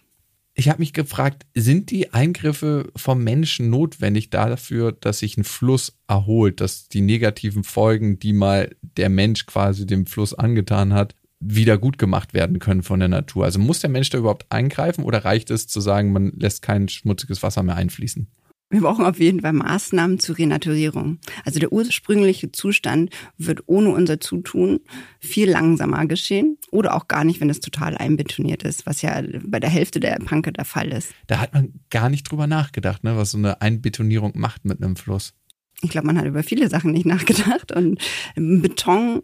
Ich 0.59 0.67
habe 0.67 0.79
mich 0.81 0.91
gefragt, 0.91 1.45
sind 1.55 1.89
die 1.89 2.11
Eingriffe 2.11 2.91
vom 2.93 3.23
Menschen 3.23 3.69
notwendig 3.69 4.29
dafür, 4.29 4.91
dass 4.91 5.19
sich 5.19 5.37
ein 5.37 5.45
Fluss 5.45 5.97
erholt, 6.09 6.59
dass 6.59 6.89
die 6.89 6.99
negativen 6.99 7.63
Folgen, 7.63 8.19
die 8.19 8.33
mal 8.33 8.75
der 8.81 9.07
Mensch 9.07 9.45
quasi 9.45 9.87
dem 9.87 10.05
Fluss 10.05 10.33
angetan 10.33 10.93
hat, 10.93 11.15
wieder 11.39 11.77
gut 11.77 11.97
gemacht 11.97 12.33
werden 12.33 12.59
können 12.59 12.83
von 12.83 12.99
der 12.99 13.07
Natur. 13.07 13.45
Also 13.45 13.57
muss 13.57 13.79
der 13.79 13.89
Mensch 13.89 14.09
da 14.09 14.17
überhaupt 14.17 14.47
eingreifen 14.49 15.05
oder 15.05 15.23
reicht 15.23 15.49
es 15.49 15.67
zu 15.67 15.79
sagen, 15.79 16.11
man 16.11 16.33
lässt 16.35 16.61
kein 16.61 16.89
schmutziges 16.89 17.41
Wasser 17.41 17.63
mehr 17.63 17.77
einfließen? 17.77 18.27
Wir 18.71 18.81
brauchen 18.81 19.03
auf 19.03 19.19
jeden 19.19 19.41
Fall 19.41 19.53
Maßnahmen 19.53 20.19
zur 20.19 20.37
Renaturierung. 20.37 21.17
Also 21.43 21.59
der 21.59 21.73
ursprüngliche 21.73 22.51
Zustand 22.51 23.09
wird 23.37 23.63
ohne 23.65 23.89
unser 23.89 24.19
Zutun 24.19 24.79
viel 25.19 25.49
langsamer 25.49 26.05
geschehen 26.05 26.57
oder 26.69 26.95
auch 26.95 27.07
gar 27.07 27.23
nicht, 27.23 27.41
wenn 27.41 27.49
es 27.49 27.61
total 27.61 27.97
einbetoniert 27.97 28.61
ist, 28.61 28.85
was 28.85 29.01
ja 29.01 29.23
bei 29.43 29.59
der 29.59 29.71
Hälfte 29.71 29.99
der 29.99 30.19
Panke 30.23 30.51
der 30.51 30.65
Fall 30.65 30.89
ist. 30.89 31.13
Da 31.25 31.39
hat 31.39 31.53
man 31.53 31.79
gar 31.89 32.09
nicht 32.09 32.29
drüber 32.29 32.45
nachgedacht, 32.45 33.03
ne, 33.03 33.17
was 33.17 33.31
so 33.31 33.39
eine 33.39 33.59
Einbetonierung 33.59 34.33
macht 34.35 34.65
mit 34.65 34.83
einem 34.83 34.95
Fluss. 34.95 35.33
Ich 35.81 35.89
glaube, 35.89 36.05
man 36.05 36.19
hat 36.19 36.25
über 36.25 36.43
viele 36.43 36.69
Sachen 36.69 36.91
nicht 36.91 37.05
nachgedacht 37.07 37.71
und 37.71 37.99
Beton 38.35 39.23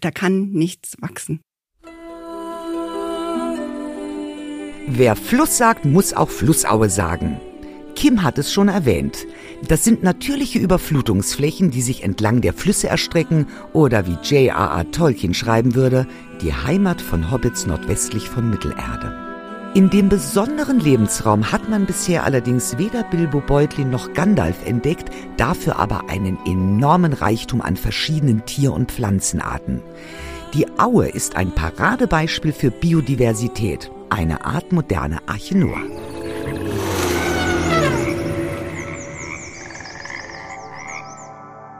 da 0.00 0.10
kann 0.12 0.50
nichts 0.50 0.96
wachsen. 1.00 1.40
Wer 4.86 5.16
Fluss 5.16 5.58
sagt, 5.58 5.84
muss 5.84 6.14
auch 6.14 6.30
Flussaue 6.30 6.88
sagen. 6.88 7.40
Kim 7.98 8.22
hat 8.22 8.38
es 8.38 8.52
schon 8.52 8.68
erwähnt. 8.68 9.26
Das 9.66 9.82
sind 9.82 10.04
natürliche 10.04 10.60
Überflutungsflächen, 10.60 11.72
die 11.72 11.82
sich 11.82 12.04
entlang 12.04 12.40
der 12.40 12.52
Flüsse 12.52 12.86
erstrecken 12.86 13.48
oder 13.72 14.06
wie 14.06 14.16
J.R.R. 14.22 14.88
Tolkien 14.92 15.34
schreiben 15.34 15.74
würde, 15.74 16.06
die 16.40 16.54
Heimat 16.54 17.02
von 17.02 17.32
Hobbits 17.32 17.66
nordwestlich 17.66 18.28
von 18.28 18.50
Mittelerde. 18.50 19.12
In 19.74 19.90
dem 19.90 20.08
besonderen 20.08 20.78
Lebensraum 20.78 21.50
hat 21.50 21.68
man 21.68 21.86
bisher 21.86 22.22
allerdings 22.22 22.78
weder 22.78 23.02
Bilbo 23.02 23.40
Beutlin 23.40 23.90
noch 23.90 24.12
Gandalf 24.12 24.64
entdeckt, 24.64 25.10
dafür 25.36 25.80
aber 25.80 26.08
einen 26.08 26.38
enormen 26.46 27.12
Reichtum 27.12 27.60
an 27.60 27.76
verschiedenen 27.76 28.46
Tier- 28.46 28.74
und 28.74 28.92
Pflanzenarten. 28.92 29.82
Die 30.54 30.66
Aue 30.78 31.08
ist 31.08 31.34
ein 31.34 31.50
Paradebeispiel 31.50 32.52
für 32.52 32.70
Biodiversität, 32.70 33.90
eine 34.08 34.44
Art 34.44 34.70
moderne 34.70 35.18
Arche 35.26 35.58
Noah. 35.58 35.82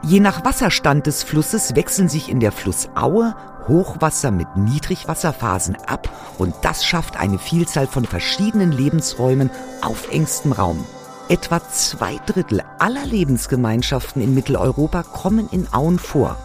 Je 0.09 0.19
nach 0.19 0.43
Wasserstand 0.43 1.05
des 1.05 1.21
Flusses 1.21 1.75
wechseln 1.75 2.09
sich 2.09 2.29
in 2.29 2.39
der 2.39 2.51
Flussaue 2.51 3.35
Hochwasser 3.67 4.31
mit 4.31 4.47
Niedrigwasserphasen 4.57 5.75
ab 5.85 6.09
und 6.39 6.55
das 6.63 6.83
schafft 6.83 7.15
eine 7.15 7.37
Vielzahl 7.37 7.85
von 7.85 8.05
verschiedenen 8.05 8.71
Lebensräumen 8.71 9.51
auf 9.83 10.11
engstem 10.11 10.51
Raum. 10.51 10.83
Etwa 11.27 11.61
zwei 11.69 12.15
Drittel 12.25 12.63
aller 12.79 13.05
Lebensgemeinschaften 13.05 14.19
in 14.19 14.33
Mitteleuropa 14.33 15.03
kommen 15.03 15.47
in 15.51 15.71
Auen 15.71 15.99
vor. 15.99 16.37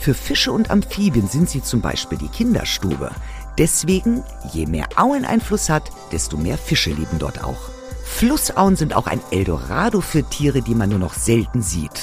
Für 0.00 0.14
Fische 0.14 0.52
und 0.52 0.70
Amphibien 0.70 1.28
sind 1.28 1.50
sie 1.50 1.62
zum 1.62 1.82
Beispiel 1.82 2.16
die 2.16 2.28
Kinderstube. 2.28 3.10
Deswegen, 3.58 4.24
je 4.54 4.64
mehr 4.64 4.86
Auen 4.96 5.26
Einfluss 5.26 5.68
hat, 5.68 5.90
desto 6.12 6.38
mehr 6.38 6.56
Fische 6.56 6.88
leben 6.88 7.18
dort 7.18 7.44
auch. 7.44 7.75
Flussauen 8.06 8.76
sind 8.76 8.94
auch 8.94 9.06
ein 9.06 9.20
Eldorado 9.30 10.00
für 10.00 10.22
Tiere, 10.22 10.62
die 10.62 10.74
man 10.74 10.88
nur 10.88 10.98
noch 10.98 11.12
selten 11.12 11.60
sieht. 11.60 11.98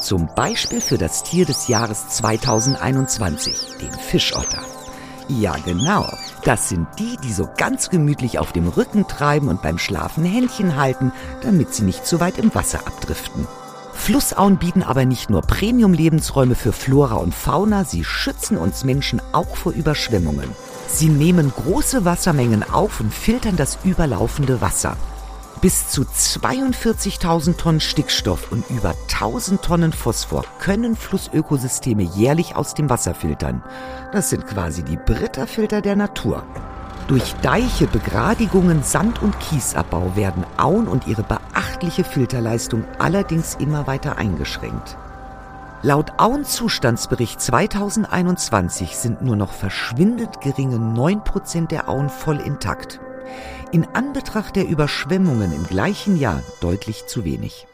Zum 0.00 0.30
Beispiel 0.34 0.80
für 0.80 0.96
das 0.96 1.24
Tier 1.24 1.44
des 1.44 1.68
Jahres 1.68 2.08
2021, 2.08 3.76
den 3.82 3.92
Fischotter. 3.92 4.62
Ja, 5.28 5.56
genau. 5.66 6.10
Das 6.44 6.70
sind 6.70 6.86
die, 6.98 7.18
die 7.22 7.32
so 7.34 7.50
ganz 7.58 7.90
gemütlich 7.90 8.38
auf 8.38 8.52
dem 8.52 8.68
Rücken 8.68 9.06
treiben 9.08 9.48
und 9.48 9.60
beim 9.60 9.76
Schlafen 9.76 10.24
Händchen 10.24 10.76
halten, 10.76 11.12
damit 11.42 11.74
sie 11.74 11.82
nicht 11.82 12.06
zu 12.06 12.18
weit 12.18 12.38
im 12.38 12.54
Wasser 12.54 12.86
abdriften. 12.86 13.46
Flussauen 13.92 14.56
bieten 14.56 14.82
aber 14.82 15.04
nicht 15.04 15.28
nur 15.28 15.42
Premium-Lebensräume 15.42 16.54
für 16.54 16.72
Flora 16.72 17.16
und 17.16 17.34
Fauna, 17.34 17.84
sie 17.84 18.04
schützen 18.04 18.56
uns 18.56 18.84
Menschen 18.84 19.20
auch 19.32 19.54
vor 19.54 19.72
Überschwemmungen. 19.72 20.48
Sie 20.86 21.08
nehmen 21.08 21.52
große 21.54 22.06
Wassermengen 22.06 22.62
auf 22.62 23.00
und 23.00 23.12
filtern 23.12 23.56
das 23.56 23.80
überlaufende 23.84 24.62
Wasser. 24.62 24.96
Bis 25.60 25.88
zu 25.88 26.02
42.000 26.02 27.56
Tonnen 27.56 27.80
Stickstoff 27.80 28.52
und 28.52 28.70
über 28.70 28.94
1000 29.08 29.60
Tonnen 29.60 29.92
Phosphor 29.92 30.44
können 30.60 30.94
Flussökosysteme 30.94 32.04
jährlich 32.04 32.54
aus 32.54 32.74
dem 32.74 32.88
Wasser 32.88 33.12
filtern. 33.12 33.64
Das 34.12 34.30
sind 34.30 34.46
quasi 34.46 34.84
die 34.84 34.96
Britterfilter 34.96 35.80
der 35.80 35.96
Natur. 35.96 36.44
Durch 37.08 37.34
Deiche, 37.42 37.88
Begradigungen, 37.88 38.84
Sand- 38.84 39.20
und 39.20 39.40
Kiesabbau 39.40 40.14
werden 40.14 40.44
Auen 40.58 40.86
und 40.86 41.08
ihre 41.08 41.24
beachtliche 41.24 42.04
Filterleistung 42.04 42.84
allerdings 43.00 43.56
immer 43.56 43.88
weiter 43.88 44.16
eingeschränkt. 44.16 44.96
Laut 45.82 46.12
Auenzustandsbericht 46.18 47.40
2021 47.40 48.96
sind 48.96 49.22
nur 49.22 49.34
noch 49.34 49.52
verschwindend 49.52 50.40
geringe 50.40 50.76
9% 50.76 51.66
der 51.66 51.88
Auen 51.88 52.10
voll 52.10 52.38
intakt 52.38 53.00
in 53.72 53.84
Anbetracht 53.84 54.56
der 54.56 54.68
Überschwemmungen 54.68 55.52
im 55.52 55.64
gleichen 55.64 56.18
Jahr 56.18 56.42
deutlich 56.60 57.06
zu 57.06 57.24
wenig. 57.24 57.66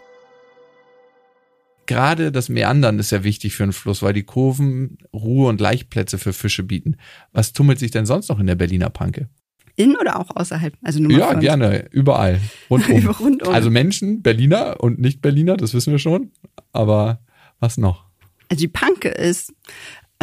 Gerade 1.86 2.32
das 2.32 2.48
Meandern 2.48 2.98
ist 2.98 3.10
ja 3.12 3.24
wichtig 3.24 3.54
für 3.54 3.64
einen 3.64 3.72
Fluss, 3.72 4.02
weil 4.02 4.14
die 4.14 4.22
Kurven 4.22 4.98
Ruhe- 5.12 5.48
und 5.48 5.60
Leichtplätze 5.60 6.18
für 6.18 6.32
Fische 6.32 6.62
bieten. 6.62 6.96
Was 7.32 7.52
tummelt 7.52 7.78
sich 7.78 7.90
denn 7.90 8.06
sonst 8.06 8.28
noch 8.28 8.40
in 8.40 8.46
der 8.46 8.54
Berliner 8.54 8.90
Panke? 8.90 9.28
In 9.76 9.96
oder 9.96 10.20
auch 10.20 10.34
außerhalb? 10.34 10.74
Also 10.82 11.00
nur 11.00 11.12
ja, 11.12 11.34
gerne, 11.34 11.88
überall. 11.90 12.40
Rundum. 12.70 13.06
Rundum. 13.20 13.52
Also 13.52 13.70
Menschen, 13.70 14.22
Berliner 14.22 14.80
und 14.80 15.00
Nicht-Berliner, 15.00 15.56
das 15.56 15.74
wissen 15.74 15.92
wir 15.92 15.98
schon. 15.98 16.30
Aber 16.72 17.20
was 17.58 17.76
noch? 17.76 18.04
Also 18.48 18.60
die 18.60 18.68
Panke 18.68 19.08
ist 19.08 19.52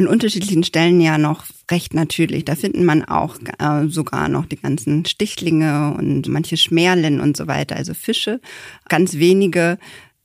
an 0.01 0.07
unterschiedlichen 0.07 0.63
Stellen 0.63 0.99
ja 0.99 1.17
noch 1.17 1.45
recht 1.69 1.93
natürlich. 1.93 2.45
Da 2.45 2.55
findet 2.55 2.83
man 2.83 3.03
auch 3.05 3.37
äh, 3.59 3.87
sogar 3.87 4.29
noch 4.29 4.45
die 4.45 4.57
ganzen 4.57 5.05
Stichlinge 5.05 5.93
und 5.97 6.27
manche 6.27 6.57
Schmerlen 6.57 7.21
und 7.21 7.37
so 7.37 7.47
weiter, 7.47 7.75
also 7.75 7.93
Fische. 7.93 8.41
Ganz 8.89 9.15
wenige 9.15 9.77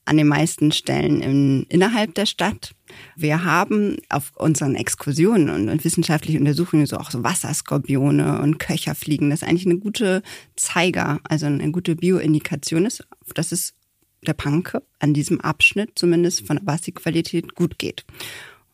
an 0.06 0.16
den 0.16 0.28
meisten 0.28 0.72
Stellen 0.72 1.20
in, 1.20 1.64
innerhalb 1.68 2.14
der 2.14 2.26
Stadt. 2.26 2.74
Wir 3.16 3.44
haben 3.44 3.96
auf 4.08 4.32
unseren 4.36 4.76
Exkursionen 4.76 5.50
und, 5.50 5.68
und 5.68 5.84
wissenschaftlichen 5.84 6.38
Untersuchungen 6.38 6.86
so 6.86 6.96
auch 6.96 7.10
so 7.10 7.22
Wasserskorpione 7.24 8.40
und 8.40 8.58
Köcherfliegen. 8.58 9.30
Das 9.30 9.42
ist 9.42 9.48
eigentlich 9.48 9.66
eine 9.66 9.78
gute 9.78 10.22
Zeiger, 10.54 11.20
also 11.24 11.46
eine 11.46 11.72
gute 11.72 11.96
Bioindikation 11.96 12.86
ist, 12.86 13.06
dass 13.34 13.52
es 13.52 13.74
der 14.26 14.34
Panke 14.34 14.82
an 15.00 15.12
diesem 15.12 15.40
Abschnitt 15.40 15.92
zumindest 15.96 16.46
von 16.46 16.56
der 16.56 16.66
Wasserqualität 16.66 17.54
gut 17.54 17.78
geht. 17.78 18.04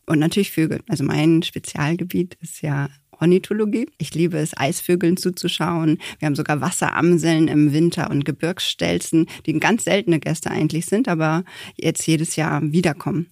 Und 0.05 0.19
natürlich 0.19 0.51
Vögel. 0.51 0.81
Also 0.89 1.03
mein 1.03 1.43
Spezialgebiet 1.43 2.37
ist 2.41 2.61
ja 2.61 2.89
Ornithologie. 3.19 3.87
Ich 3.97 4.13
liebe 4.13 4.37
es, 4.37 4.57
Eisvögeln 4.57 5.17
zuzuschauen. 5.17 5.99
Wir 6.19 6.25
haben 6.25 6.35
sogar 6.35 6.61
Wasseramseln 6.61 7.47
im 7.47 7.71
Winter 7.71 8.09
und 8.09 8.25
Gebirgsstelzen, 8.25 9.27
die 9.45 9.59
ganz 9.59 9.85
seltene 9.85 10.19
Gäste 10.19 10.51
eigentlich 10.51 10.87
sind, 10.87 11.07
aber 11.07 11.43
jetzt 11.77 12.05
jedes 12.05 12.35
Jahr 12.35 12.61
wiederkommen. 12.61 13.27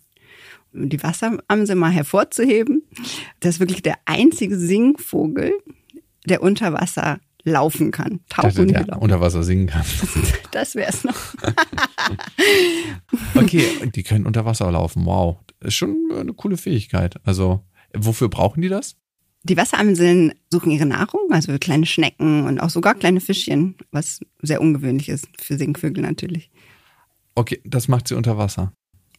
Die 0.74 1.04
Wasseramsel 1.04 1.76
mal 1.76 1.92
hervorzuheben, 1.92 2.84
das 3.42 3.56
ist 3.56 3.60
wirklich 3.60 3.82
der 3.82 3.96
einzige 4.06 4.58
Singvogel, 4.58 5.52
der 6.26 6.42
unter 6.42 6.72
Wasser 6.72 7.20
laufen 7.44 7.92
kann. 7.92 8.22
Tauchen 8.30 8.70
der 8.70 8.86
laufen. 8.86 9.02
unter 9.02 9.20
Wasser 9.20 9.44
singen 9.44 9.68
kann. 9.68 9.86
Das 10.52 10.76
wäre 10.76 10.90
es 10.90 11.06
noch. 11.06 11.16
okay, 13.36 13.64
die 13.96 14.04
können 14.04 14.26
unter 14.26 14.44
Wasser 14.44 14.70
laufen. 14.70 15.06
Wow 15.06 15.38
ist 15.62 15.76
schon 15.76 16.10
eine 16.16 16.34
coole 16.34 16.58
Fähigkeit. 16.58 17.16
Also, 17.26 17.64
wofür 17.94 18.30
brauchen 18.30 18.62
die 18.62 18.70
das? 18.70 18.96
Die 19.44 19.58
Wasseramseln 19.58 20.34
suchen 20.52 20.72
ihre 20.72 20.86
Nahrung, 20.86 21.32
also 21.32 21.58
kleine 21.58 21.88
Schnecken 21.88 22.46
und 22.46 22.60
auch 22.60 22.70
sogar 22.70 22.94
kleine 22.94 23.22
Fischchen, 23.22 23.76
was 23.92 24.20
sehr 24.42 24.62
ungewöhnlich 24.62 25.10
ist 25.10 25.28
für 25.40 25.58
Singvögel 25.58 26.04
natürlich. 26.04 26.52
Okay, 27.34 27.60
das 27.66 27.88
macht 27.88 28.08
sie 28.08 28.16
unter 28.16 28.38
Wasser. 28.38 28.74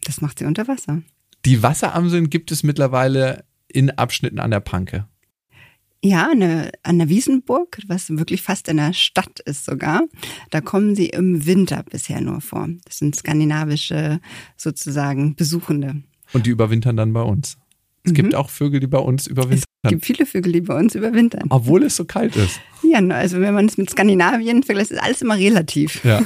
Das 0.04 0.20
macht 0.20 0.38
sie 0.38 0.44
unter 0.44 0.68
Wasser. 0.68 1.02
Die 1.44 1.62
Wasseramseln 1.62 2.30
gibt 2.30 2.52
es 2.52 2.62
mittlerweile 2.62 3.44
in 3.66 3.90
Abschnitten 3.90 4.38
an 4.38 4.52
der 4.52 4.60
Panke. 4.60 5.08
Ja, 6.04 6.30
eine, 6.30 6.72
an 6.82 6.98
der 6.98 7.08
Wiesenburg, 7.08 7.78
was 7.86 8.10
wirklich 8.10 8.42
fast 8.42 8.68
in 8.68 8.76
der 8.76 8.92
Stadt 8.92 9.38
ist 9.40 9.64
sogar. 9.64 10.02
Da 10.50 10.60
kommen 10.60 10.96
sie 10.96 11.06
im 11.06 11.46
Winter 11.46 11.84
bisher 11.84 12.20
nur 12.20 12.40
vor. 12.40 12.68
Das 12.84 12.98
sind 12.98 13.14
skandinavische 13.14 14.20
sozusagen 14.56 15.36
Besuchende. 15.36 16.02
Und 16.32 16.46
die 16.46 16.50
überwintern 16.50 16.96
dann 16.96 17.12
bei 17.12 17.22
uns. 17.22 17.58
Es 18.04 18.10
mhm. 18.10 18.14
gibt 18.16 18.34
auch 18.34 18.50
Vögel, 18.50 18.80
die 18.80 18.86
bei 18.86 18.98
uns 18.98 19.26
überwintern. 19.26 19.64
Es 19.82 19.90
gibt 19.90 20.04
viele 20.04 20.26
Vögel, 20.26 20.52
die 20.52 20.60
bei 20.60 20.76
uns 20.76 20.94
überwintern. 20.94 21.46
Obwohl 21.50 21.84
es 21.84 21.96
so 21.96 22.04
kalt 22.04 22.36
ist. 22.36 22.60
Ja, 22.82 22.98
also 23.08 23.40
wenn 23.40 23.54
man 23.54 23.66
es 23.66 23.78
mit 23.78 23.90
Skandinavien 23.90 24.62
vergleicht, 24.62 24.90
ist 24.90 25.02
alles 25.02 25.22
immer 25.22 25.36
relativ. 25.36 26.04
Ja. 26.04 26.22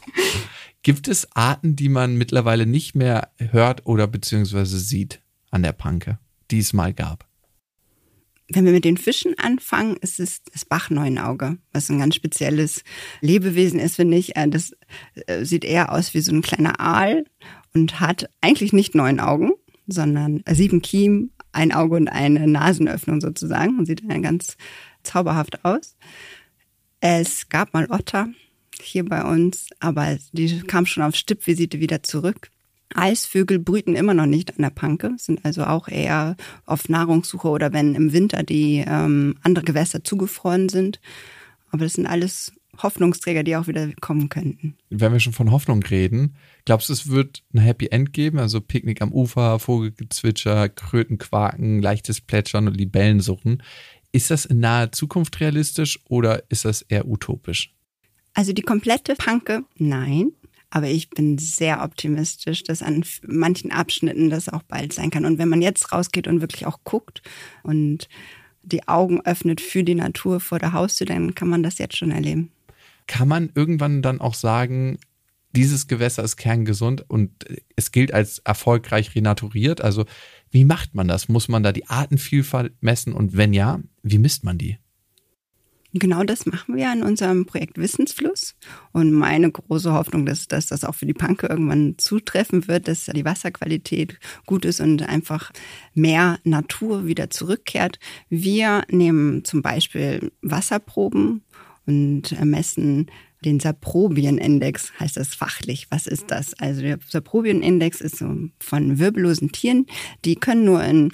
gibt 0.82 1.08
es 1.08 1.26
Arten, 1.34 1.74
die 1.74 1.88
man 1.88 2.16
mittlerweile 2.16 2.66
nicht 2.66 2.94
mehr 2.94 3.30
hört 3.38 3.86
oder 3.86 4.06
beziehungsweise 4.06 4.78
sieht 4.78 5.20
an 5.50 5.62
der 5.62 5.72
Panke, 5.72 6.18
die 6.50 6.58
es 6.58 6.72
mal 6.72 6.94
gab? 6.94 7.26
Wenn 8.48 8.64
wir 8.64 8.72
mit 8.72 8.84
den 8.84 8.96
Fischen 8.96 9.36
anfangen, 9.36 9.96
ist 9.96 10.20
es 10.20 10.44
das 10.44 10.64
Bachneunauge, 10.64 11.58
was 11.72 11.90
ein 11.90 11.98
ganz 11.98 12.14
spezielles 12.14 12.84
Lebewesen 13.20 13.80
ist, 13.80 13.96
finde 13.96 14.16
ich. 14.16 14.36
Äh, 14.36 14.48
das 14.48 14.76
äh, 15.26 15.44
sieht 15.44 15.64
eher 15.64 15.90
aus 15.90 16.14
wie 16.14 16.20
so 16.20 16.32
ein 16.32 16.42
kleiner 16.42 16.78
Aal 16.78 17.24
und 17.76 18.00
hat 18.00 18.30
eigentlich 18.40 18.72
nicht 18.72 18.94
neun 18.94 19.20
Augen, 19.20 19.52
sondern 19.86 20.42
sieben 20.48 20.80
Kiem, 20.80 21.30
ein 21.52 21.72
Auge 21.72 21.96
und 21.96 22.08
eine 22.08 22.46
Nasenöffnung 22.46 23.20
sozusagen 23.20 23.78
und 23.78 23.84
sieht 23.84 24.02
dann 24.08 24.22
ganz 24.22 24.56
zauberhaft 25.02 25.62
aus. 25.64 25.96
Es 27.00 27.50
gab 27.50 27.74
mal 27.74 27.86
Otter 27.90 28.28
hier 28.80 29.04
bei 29.04 29.22
uns, 29.24 29.68
aber 29.78 30.16
die 30.32 30.60
kamen 30.62 30.86
schon 30.86 31.02
auf 31.02 31.14
Stippvisite 31.14 31.78
wieder 31.78 32.02
zurück. 32.02 32.50
Eisvögel 32.94 33.58
brüten 33.58 33.94
immer 33.94 34.14
noch 34.14 34.26
nicht 34.26 34.56
an 34.56 34.62
der 34.62 34.70
Panke, 34.70 35.14
sind 35.18 35.44
also 35.44 35.64
auch 35.64 35.88
eher 35.88 36.36
auf 36.64 36.88
Nahrungssuche 36.88 37.48
oder 37.48 37.74
wenn 37.74 37.94
im 37.94 38.14
Winter 38.14 38.42
die 38.42 38.84
ähm, 38.86 39.36
andere 39.42 39.64
Gewässer 39.64 40.02
zugefroren 40.02 40.70
sind. 40.70 40.98
Aber 41.70 41.84
das 41.84 41.94
sind 41.94 42.06
alles 42.06 42.52
Hoffnungsträger, 42.82 43.42
die 43.42 43.56
auch 43.56 43.66
wieder 43.66 43.92
kommen 44.00 44.28
könnten. 44.28 44.76
Wenn 44.90 45.12
wir 45.12 45.20
schon 45.20 45.32
von 45.32 45.50
Hoffnung 45.50 45.82
reden, 45.82 46.36
glaubst 46.64 46.88
du, 46.88 46.92
es 46.92 47.08
wird 47.08 47.42
ein 47.52 47.58
Happy 47.60 47.86
End 47.86 48.12
geben? 48.12 48.38
Also 48.38 48.60
Picknick 48.60 49.02
am 49.02 49.12
Ufer, 49.12 49.58
Vogelgezwitscher, 49.58 50.68
Krötenquaken, 50.68 51.80
leichtes 51.80 52.20
Plätschern 52.20 52.68
und 52.68 52.76
Libellen 52.76 53.20
suchen. 53.20 53.62
Ist 54.12 54.30
das 54.30 54.44
in 54.44 54.60
naher 54.60 54.92
Zukunft 54.92 55.40
realistisch 55.40 56.00
oder 56.08 56.42
ist 56.48 56.64
das 56.64 56.82
eher 56.82 57.06
utopisch? 57.06 57.74
Also 58.34 58.52
die 58.52 58.62
komplette 58.62 59.14
Panke, 59.14 59.64
nein. 59.76 60.32
Aber 60.68 60.88
ich 60.88 61.10
bin 61.10 61.38
sehr 61.38 61.82
optimistisch, 61.82 62.64
dass 62.64 62.82
an 62.82 63.04
manchen 63.26 63.70
Abschnitten 63.70 64.30
das 64.30 64.48
auch 64.48 64.62
bald 64.62 64.92
sein 64.92 65.10
kann. 65.10 65.24
Und 65.24 65.38
wenn 65.38 65.48
man 65.48 65.62
jetzt 65.62 65.92
rausgeht 65.92 66.26
und 66.28 66.40
wirklich 66.40 66.66
auch 66.66 66.80
guckt 66.84 67.22
und 67.62 68.08
die 68.62 68.88
Augen 68.88 69.20
öffnet 69.20 69.60
für 69.60 69.84
die 69.84 69.94
Natur 69.94 70.40
vor 70.40 70.58
der 70.58 70.72
Haustür, 70.72 71.06
dann 71.06 71.34
kann 71.34 71.48
man 71.48 71.62
das 71.62 71.78
jetzt 71.78 71.96
schon 71.96 72.10
erleben 72.10 72.50
kann 73.06 73.28
man 73.28 73.50
irgendwann 73.54 74.02
dann 74.02 74.20
auch 74.20 74.34
sagen, 74.34 74.98
dieses 75.52 75.86
Gewässer 75.86 76.22
ist 76.22 76.36
kerngesund 76.36 77.08
und 77.08 77.32
es 77.76 77.90
gilt 77.90 78.12
als 78.12 78.40
erfolgreich 78.40 79.14
renaturiert. 79.14 79.80
Also 79.80 80.04
wie 80.50 80.64
macht 80.64 80.94
man 80.94 81.08
das? 81.08 81.28
Muss 81.28 81.48
man 81.48 81.62
da 81.62 81.72
die 81.72 81.86
Artenvielfalt 81.88 82.74
messen 82.82 83.12
und 83.14 83.36
wenn 83.36 83.54
ja, 83.54 83.80
wie 84.02 84.18
misst 84.18 84.44
man 84.44 84.58
die? 84.58 84.78
Genau 85.98 86.24
das 86.24 86.44
machen 86.44 86.76
wir 86.76 86.92
in 86.92 87.02
unserem 87.02 87.46
Projekt 87.46 87.78
Wissensfluss. 87.78 88.54
Und 88.92 89.12
meine 89.12 89.50
große 89.50 89.92
Hoffnung 89.92 90.26
ist, 90.26 90.52
dass 90.52 90.66
das 90.66 90.84
auch 90.84 90.94
für 90.94 91.06
die 91.06 91.14
Panke 91.14 91.46
irgendwann 91.46 91.94
zutreffen 91.96 92.68
wird, 92.68 92.86
dass 92.86 93.06
die 93.06 93.24
Wasserqualität 93.24 94.18
gut 94.44 94.66
ist 94.66 94.80
und 94.80 95.02
einfach 95.08 95.52
mehr 95.94 96.38
Natur 96.44 97.06
wieder 97.06 97.30
zurückkehrt. 97.30 97.98
Wir 98.28 98.84
nehmen 98.90 99.44
zum 99.44 99.62
Beispiel 99.62 100.32
Wasserproben 100.42 101.42
und 101.86 102.38
messen 102.44 103.10
den 103.44 103.60
Saprobienindex, 103.60 104.92
heißt 104.98 105.16
das 105.16 105.34
fachlich. 105.34 105.86
Was 105.90 106.06
ist 106.06 106.30
das? 106.30 106.54
Also 106.54 106.82
der 106.82 106.98
Saprobienindex 107.08 108.00
ist 108.00 108.16
so 108.16 108.34
von 108.60 108.98
wirbellosen 108.98 109.52
Tieren, 109.52 109.86
die 110.24 110.36
können 110.36 110.64
nur 110.64 110.82
in 110.82 111.12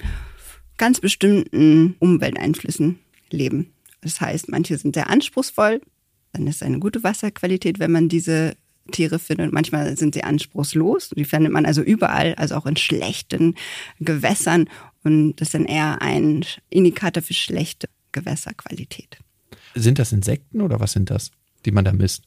ganz 0.77 0.99
bestimmten 0.99 1.95
Umwelteinflüssen 1.99 2.99
leben. 3.29 3.73
Das 4.01 4.19
heißt, 4.19 4.49
manche 4.49 4.77
sind 4.77 4.95
sehr 4.95 5.09
anspruchsvoll, 5.09 5.81
dann 6.33 6.47
ist 6.47 6.63
eine 6.63 6.79
gute 6.79 7.03
Wasserqualität, 7.03 7.79
wenn 7.79 7.91
man 7.91 8.09
diese 8.09 8.55
Tiere 8.91 9.19
findet. 9.19 9.53
Manchmal 9.53 9.95
sind 9.95 10.13
sie 10.13 10.23
anspruchslos. 10.23 11.09
Die 11.09 11.25
findet 11.25 11.53
man 11.53 11.65
also 11.65 11.81
überall, 11.81 12.35
also 12.35 12.55
auch 12.55 12.65
in 12.65 12.75
schlechten 12.75 13.55
Gewässern. 13.99 14.69
Und 15.03 15.35
das 15.37 15.49
ist 15.49 15.53
dann 15.53 15.65
eher 15.65 16.01
ein 16.01 16.43
Indikator 16.69 17.23
für 17.23 17.33
schlechte 17.33 17.87
Gewässerqualität. 18.11 19.19
Sind 19.75 19.99
das 19.99 20.11
Insekten 20.11 20.61
oder 20.61 20.79
was 20.79 20.93
sind 20.93 21.09
das, 21.09 21.31
die 21.65 21.71
man 21.71 21.85
da 21.85 21.93
misst? 21.93 22.23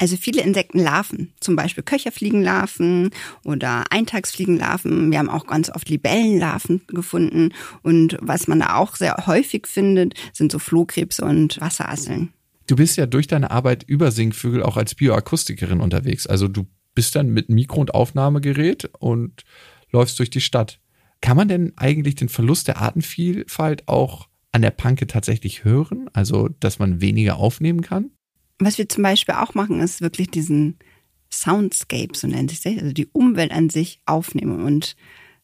Also 0.00 0.16
viele 0.16 0.42
Insektenlarven, 0.42 1.32
zum 1.40 1.56
Beispiel 1.56 1.82
Köcherfliegenlarven 1.82 3.10
oder 3.44 3.84
Eintagsfliegenlarven. 3.90 5.10
Wir 5.10 5.18
haben 5.18 5.28
auch 5.28 5.46
ganz 5.46 5.70
oft 5.70 5.88
Libellenlarven 5.88 6.82
gefunden. 6.86 7.52
Und 7.82 8.16
was 8.20 8.46
man 8.46 8.60
da 8.60 8.76
auch 8.76 8.94
sehr 8.94 9.16
häufig 9.26 9.66
findet, 9.66 10.14
sind 10.32 10.52
so 10.52 10.60
Flohkrebse 10.60 11.24
und 11.24 11.60
Wasserasseln. 11.60 12.32
Du 12.68 12.76
bist 12.76 12.96
ja 12.96 13.06
durch 13.06 13.26
deine 13.26 13.50
Arbeit 13.50 13.82
über 13.82 14.12
Singvögel 14.12 14.62
auch 14.62 14.76
als 14.76 14.94
Bioakustikerin 14.94 15.80
unterwegs. 15.80 16.28
Also 16.28 16.46
du 16.46 16.66
bist 16.94 17.16
dann 17.16 17.30
mit 17.30 17.48
Mikro- 17.48 17.80
und 17.80 17.92
Aufnahmegerät 17.92 18.90
und 18.98 19.44
läufst 19.90 20.18
durch 20.20 20.30
die 20.30 20.40
Stadt. 20.40 20.78
Kann 21.20 21.36
man 21.36 21.48
denn 21.48 21.72
eigentlich 21.76 22.14
den 22.14 22.28
Verlust 22.28 22.68
der 22.68 22.78
Artenvielfalt 22.78 23.88
auch 23.88 24.28
an 24.52 24.62
der 24.62 24.70
Panke 24.70 25.06
tatsächlich 25.06 25.64
hören? 25.64 26.08
Also, 26.12 26.48
dass 26.60 26.78
man 26.78 27.00
weniger 27.00 27.36
aufnehmen 27.36 27.82
kann? 27.82 28.10
Was 28.58 28.78
wir 28.78 28.88
zum 28.88 29.02
Beispiel 29.02 29.36
auch 29.36 29.54
machen, 29.54 29.80
ist 29.80 30.00
wirklich 30.00 30.30
diesen 30.30 30.78
Soundscape, 31.32 32.16
so 32.16 32.26
nennt 32.26 32.50
sich 32.50 32.60
das, 32.60 32.78
also 32.78 32.92
die 32.92 33.06
Umwelt 33.06 33.52
an 33.52 33.70
sich 33.70 34.00
aufnehmen 34.06 34.64
und 34.64 34.96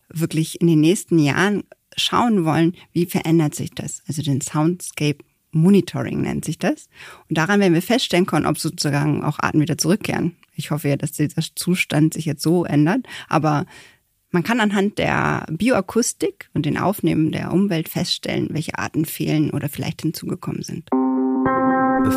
wirklich 0.08 0.60
in 0.60 0.66
den 0.66 0.80
nächsten 0.80 1.18
Jahren 1.18 1.64
schauen 1.96 2.44
wollen, 2.44 2.74
wie 2.92 3.06
verändert 3.06 3.54
sich 3.54 3.70
das. 3.70 4.02
Also 4.06 4.22
den 4.22 4.40
Soundscape 4.40 5.18
Monitoring 5.52 6.22
nennt 6.22 6.44
sich 6.44 6.58
das. 6.58 6.88
Und 7.28 7.38
daran 7.38 7.60
werden 7.60 7.74
wir 7.74 7.82
feststellen 7.82 8.26
können, 8.26 8.46
ob 8.46 8.58
sozusagen 8.58 9.22
auch 9.22 9.38
Arten 9.38 9.60
wieder 9.60 9.78
zurückkehren. 9.78 10.36
Ich 10.56 10.70
hoffe 10.70 10.88
ja, 10.88 10.96
dass 10.96 11.12
dieser 11.12 11.42
Zustand 11.54 12.14
sich 12.14 12.24
jetzt 12.24 12.42
so 12.42 12.64
ändert. 12.64 13.06
Aber 13.28 13.66
man 14.34 14.42
kann 14.42 14.60
anhand 14.60 14.98
der 14.98 15.46
Bioakustik 15.48 16.50
und 16.54 16.66
den 16.66 16.76
Aufnehmen 16.76 17.30
der 17.30 17.52
Umwelt 17.52 17.88
feststellen, 17.88 18.48
welche 18.50 18.76
Arten 18.76 19.04
fehlen 19.04 19.50
oder 19.52 19.68
vielleicht 19.68 20.02
hinzugekommen 20.02 20.62
sind. 20.62 20.90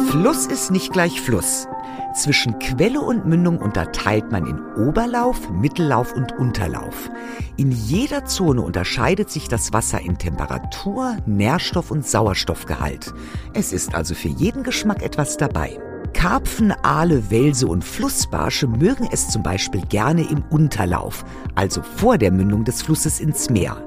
Fluss 0.09 0.47
ist 0.47 0.71
nicht 0.71 0.91
gleich 0.91 1.21
Fluss. 1.21 1.67
Zwischen 2.15 2.57
Quelle 2.57 2.99
und 2.99 3.27
Mündung 3.27 3.59
unterteilt 3.59 4.31
man 4.31 4.47
in 4.47 4.59
Oberlauf, 4.87 5.49
Mittellauf 5.51 6.13
und 6.13 6.31
Unterlauf. 6.33 7.11
In 7.55 7.71
jeder 7.71 8.25
Zone 8.25 8.61
unterscheidet 8.61 9.29
sich 9.29 9.47
das 9.47 9.71
Wasser 9.71 10.01
in 10.01 10.17
Temperatur, 10.17 11.17
Nährstoff 11.27 11.91
und 11.91 12.05
Sauerstoffgehalt. 12.05 13.13
Es 13.53 13.71
ist 13.71 13.93
also 13.93 14.15
für 14.15 14.29
jeden 14.29 14.63
Geschmack 14.63 15.03
etwas 15.03 15.37
dabei. 15.37 15.79
Karpfen, 16.17 16.73
Aale, 16.81 17.29
Welse 17.29 17.67
und 17.67 17.83
Flussbarsche 17.83 18.65
mögen 18.65 19.07
es 19.11 19.29
zum 19.29 19.43
Beispiel 19.43 19.81
gerne 19.81 20.27
im 20.27 20.43
Unterlauf, 20.49 21.23
also 21.53 21.83
vor 21.83 22.17
der 22.17 22.31
Mündung 22.31 22.63
des 22.63 22.81
Flusses 22.81 23.19
ins 23.19 23.51
Meer. 23.51 23.77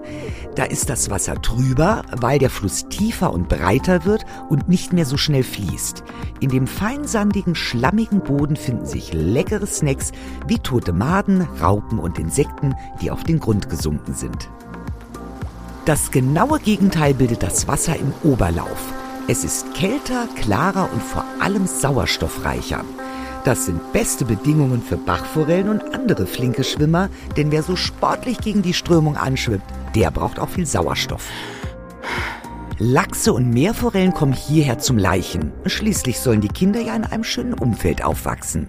Da 0.55 0.63
ist 0.63 0.89
das 0.89 1.11
Wasser 1.11 1.43
trüber, 1.43 2.03
weil 2.13 2.39
der 2.39 2.49
Fluss 2.49 2.87
tiefer 2.89 3.33
und 3.33 3.49
breiter 3.49 4.05
wird 4.05 4.25
und 4.49 4.69
nicht 4.69 4.93
mehr 4.93 5.07
so 5.07 5.17
schnell 5.17 5.43
fließt. 5.43 6.05
In 6.39 6.51
dem 6.51 6.69
feinsandigen, 6.69 7.57
schlammigen 7.57 8.21
Boden 8.21 8.55
finden 8.55 8.87
sich 8.87 9.13
leckere 9.13 9.67
Snacks 9.67 10.13
wie 10.47 10.61
tote 10.61 10.93
Maden, 10.93 11.49
Raupen 11.61 11.99
und 11.99 12.21
Insekten, 12.21 12.77
die 13.03 13.11
auf 13.11 13.25
den 13.25 13.41
Grund 13.41 13.69
gesunken 13.69 14.15
sind. 14.15 14.49
Das 15.85 16.13
genaue 16.13 16.61
Gegenteil 16.61 17.13
bildet 17.13 17.43
das 17.43 17.67
Wasser 17.67 17.97
im 17.97 18.13
Oberlauf. 18.23 19.00
Es 19.31 19.45
ist 19.45 19.75
kälter, 19.75 20.27
klarer 20.35 20.93
und 20.93 21.01
vor 21.01 21.25
allem 21.39 21.65
sauerstoffreicher. 21.65 22.85
Das 23.45 23.67
sind 23.67 23.93
beste 23.93 24.25
Bedingungen 24.25 24.83
für 24.83 24.97
Bachforellen 24.97 25.69
und 25.69 25.95
andere 25.95 26.27
flinke 26.27 26.65
Schwimmer, 26.65 27.11
denn 27.37 27.53
wer 27.53 27.63
so 27.63 27.77
sportlich 27.77 28.39
gegen 28.39 28.63
die 28.63 28.75
Strömung 28.75 29.17
anschwimmt, 29.17 29.63
der 29.95 30.11
braucht 30.11 30.41
auch 30.41 30.49
viel 30.49 30.67
Sauerstoff. 30.67 31.29
Lachse 32.81 33.33
und 33.33 33.51
Meerforellen 33.51 34.15
kommen 34.15 34.33
hierher 34.33 34.81
zum 34.81 34.99
Leichen. 34.99 35.53
Schließlich 35.65 36.19
sollen 36.19 36.41
die 36.41 36.49
Kinder 36.49 36.81
ja 36.81 36.97
in 36.97 37.05
einem 37.05 37.23
schönen 37.23 37.55
Umfeld 37.55 38.03
aufwachsen. 38.03 38.67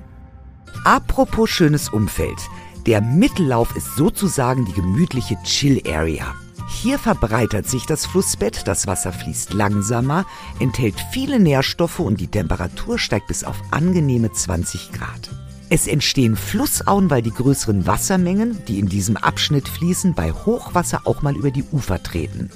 Apropos 0.85 1.49
schönes 1.49 1.89
Umfeld. 1.89 2.37
Der 2.85 3.01
Mittellauf 3.01 3.75
ist 3.75 3.95
sozusagen 3.95 4.65
die 4.65 4.73
gemütliche 4.73 5.37
Chill-Area. 5.43 6.35
Hier 6.73 6.97
verbreitert 6.97 7.67
sich 7.67 7.85
das 7.85 8.07
Flussbett, 8.07 8.67
das 8.67 8.87
Wasser 8.87 9.13
fließt 9.13 9.53
langsamer, 9.53 10.25
enthält 10.59 10.95
viele 11.11 11.39
Nährstoffe 11.39 11.99
und 11.99 12.19
die 12.19 12.27
Temperatur 12.27 12.97
steigt 12.97 13.27
bis 13.27 13.43
auf 13.43 13.57
angenehme 13.69 14.31
20 14.31 14.91
Grad. 14.91 15.29
Es 15.69 15.85
entstehen 15.85 16.35
Flussauen, 16.35 17.09
weil 17.09 17.21
die 17.21 17.31
größeren 17.31 17.85
Wassermengen, 17.85 18.57
die 18.67 18.79
in 18.79 18.87
diesem 18.87 19.15
Abschnitt 19.15 19.67
fließen, 19.67 20.15
bei 20.15 20.31
Hochwasser 20.31 21.01
auch 21.05 21.21
mal 21.21 21.35
über 21.35 21.51
die 21.51 21.63
Ufer 21.71 22.01
treten. 22.01 22.49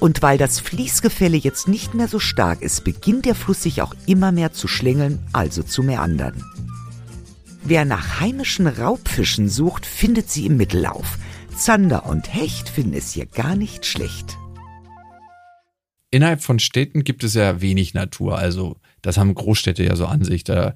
Und 0.00 0.22
weil 0.22 0.36
das 0.36 0.60
Fließgefälle 0.60 1.36
jetzt 1.36 1.66
nicht 1.66 1.94
mehr 1.94 2.08
so 2.08 2.18
stark 2.18 2.60
ist, 2.60 2.84
beginnt 2.84 3.24
der 3.24 3.34
Fluss 3.34 3.62
sich 3.62 3.80
auch 3.80 3.94
immer 4.06 4.32
mehr 4.32 4.52
zu 4.52 4.68
schlängeln, 4.68 5.18
also 5.32 5.62
zu 5.62 5.82
meandern. 5.82 6.44
Wer 7.64 7.84
nach 7.84 8.20
heimischen 8.20 8.66
Raubfischen 8.66 9.48
sucht, 9.48 9.86
findet 9.86 10.30
sie 10.30 10.46
im 10.46 10.56
Mittellauf. 10.56 11.18
Zander 11.56 12.04
und 12.04 12.34
Hecht 12.34 12.68
finden 12.68 12.92
es 12.92 13.12
hier 13.12 13.24
gar 13.24 13.56
nicht 13.56 13.86
schlecht. 13.86 14.36
Innerhalb 16.10 16.42
von 16.42 16.58
Städten 16.58 17.02
gibt 17.02 17.24
es 17.24 17.32
ja 17.32 17.62
wenig 17.62 17.94
Natur. 17.94 18.38
Also, 18.38 18.76
das 19.00 19.16
haben 19.16 19.34
Großstädte 19.34 19.82
ja 19.82 19.96
so 19.96 20.06
an 20.06 20.22
sich. 20.22 20.44
Da 20.44 20.74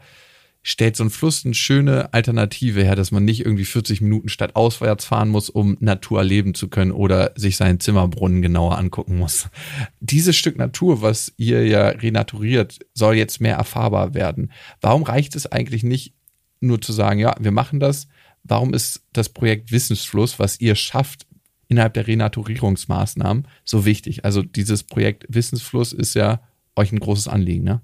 stellt 0.63 0.97
so 0.97 1.05
ein 1.05 1.11
Fluss 1.11 1.45
eine 1.45 1.55
schöne 1.55 2.13
Alternative 2.15 2.83
her, 2.83 2.97
dass 2.97 3.13
man 3.13 3.25
nicht 3.27 3.45
irgendwie 3.45 3.67
40 3.67 4.01
Minuten 4.01 4.31
statt 4.31 4.57
auswärts 4.57 5.05
fahren 5.05 5.29
muss, 5.29 5.51
um 5.51 5.77
Natur 5.81 6.21
erleben 6.21 6.55
zu 6.55 6.69
können 6.69 6.93
oder 6.93 7.33
sich 7.37 7.59
seinen 7.59 7.81
Zimmerbrunnen 7.81 8.41
genauer 8.41 8.79
angucken 8.79 9.19
muss. 9.19 9.49
Dieses 10.01 10.37
Stück 10.37 10.57
Natur, 10.57 11.03
was 11.03 11.33
ihr 11.37 11.67
ja 11.67 11.89
renaturiert, 11.89 12.79
soll 12.95 13.17
jetzt 13.17 13.41
mehr 13.41 13.57
erfahrbar 13.57 14.15
werden. 14.15 14.51
Warum 14.81 15.03
reicht 15.03 15.37
es 15.37 15.47
eigentlich 15.47 15.83
nicht 15.83 16.15
nur 16.61 16.81
zu 16.81 16.93
sagen, 16.93 17.21
ja, 17.21 17.35
wir 17.39 17.53
machen 17.53 17.81
das, 17.81 18.09
warum 18.45 18.75
ist 18.75 19.03
das 19.13 19.29
Projekt 19.29 19.73
Wissensfluss, 19.73 20.39
was 20.39 20.61
ihr 20.61 20.75
schafft 20.75 21.27
innerhalb 21.69 21.95
der 21.95 22.07
Renaturierungsmaßnahmen, 22.07 23.47
so 23.65 23.85
wichtig? 23.85 24.25
Also 24.25 24.43
dieses 24.43 24.83
Projekt 24.83 25.27
Wissensfluss 25.29 25.93
ist 25.93 26.15
ja 26.15 26.41
euch 26.77 26.93
ein 26.93 27.01
großes 27.01 27.29
Anliegen, 27.29 27.65
ne? 27.65 27.81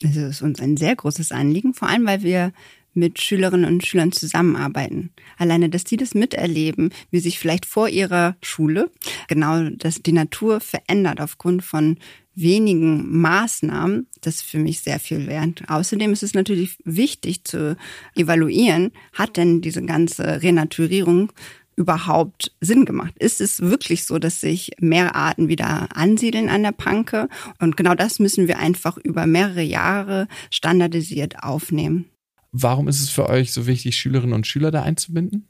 Es 0.00 0.16
ist 0.16 0.42
uns 0.42 0.60
ein 0.60 0.76
sehr 0.76 0.94
großes 0.94 1.32
Anliegen, 1.32 1.74
vor 1.74 1.88
allem 1.88 2.06
weil 2.06 2.22
wir 2.22 2.52
mit 2.94 3.20
Schülerinnen 3.20 3.66
und 3.66 3.86
Schülern 3.86 4.12
zusammenarbeiten. 4.12 5.10
Alleine, 5.36 5.68
dass 5.68 5.84
die 5.84 5.96
das 5.96 6.14
miterleben, 6.14 6.90
wie 7.10 7.20
sich 7.20 7.38
vielleicht 7.38 7.66
vor 7.66 7.88
ihrer 7.88 8.36
Schule 8.42 8.90
genau 9.28 9.70
dass 9.70 10.02
die 10.02 10.12
Natur 10.12 10.60
verändert 10.60 11.20
aufgrund 11.20 11.62
von 11.62 11.98
wenigen 12.40 13.20
Maßnahmen, 13.20 14.06
das 14.20 14.42
für 14.42 14.58
mich 14.58 14.80
sehr 14.80 15.00
viel 15.00 15.26
wert. 15.26 15.62
Außerdem 15.68 16.12
ist 16.12 16.22
es 16.22 16.34
natürlich 16.34 16.78
wichtig 16.84 17.44
zu 17.44 17.76
evaluieren, 18.14 18.92
hat 19.12 19.36
denn 19.36 19.60
diese 19.60 19.84
ganze 19.84 20.42
Renaturierung 20.42 21.32
überhaupt 21.76 22.52
Sinn 22.60 22.84
gemacht? 22.84 23.14
Ist 23.18 23.40
es 23.40 23.60
wirklich 23.60 24.04
so, 24.04 24.18
dass 24.18 24.40
sich 24.40 24.72
mehr 24.80 25.14
Arten 25.14 25.48
wieder 25.48 25.96
ansiedeln 25.96 26.48
an 26.48 26.64
der 26.64 26.72
Panke? 26.72 27.28
Und 27.60 27.76
genau 27.76 27.94
das 27.94 28.18
müssen 28.18 28.48
wir 28.48 28.58
einfach 28.58 28.98
über 28.98 29.26
mehrere 29.26 29.62
Jahre 29.62 30.26
standardisiert 30.50 31.42
aufnehmen. 31.42 32.06
Warum 32.50 32.88
ist 32.88 33.00
es 33.00 33.10
für 33.10 33.28
euch 33.28 33.52
so 33.52 33.66
wichtig, 33.66 33.96
Schülerinnen 33.96 34.34
und 34.34 34.46
Schüler 34.46 34.70
da 34.70 34.82
einzubinden? 34.82 35.46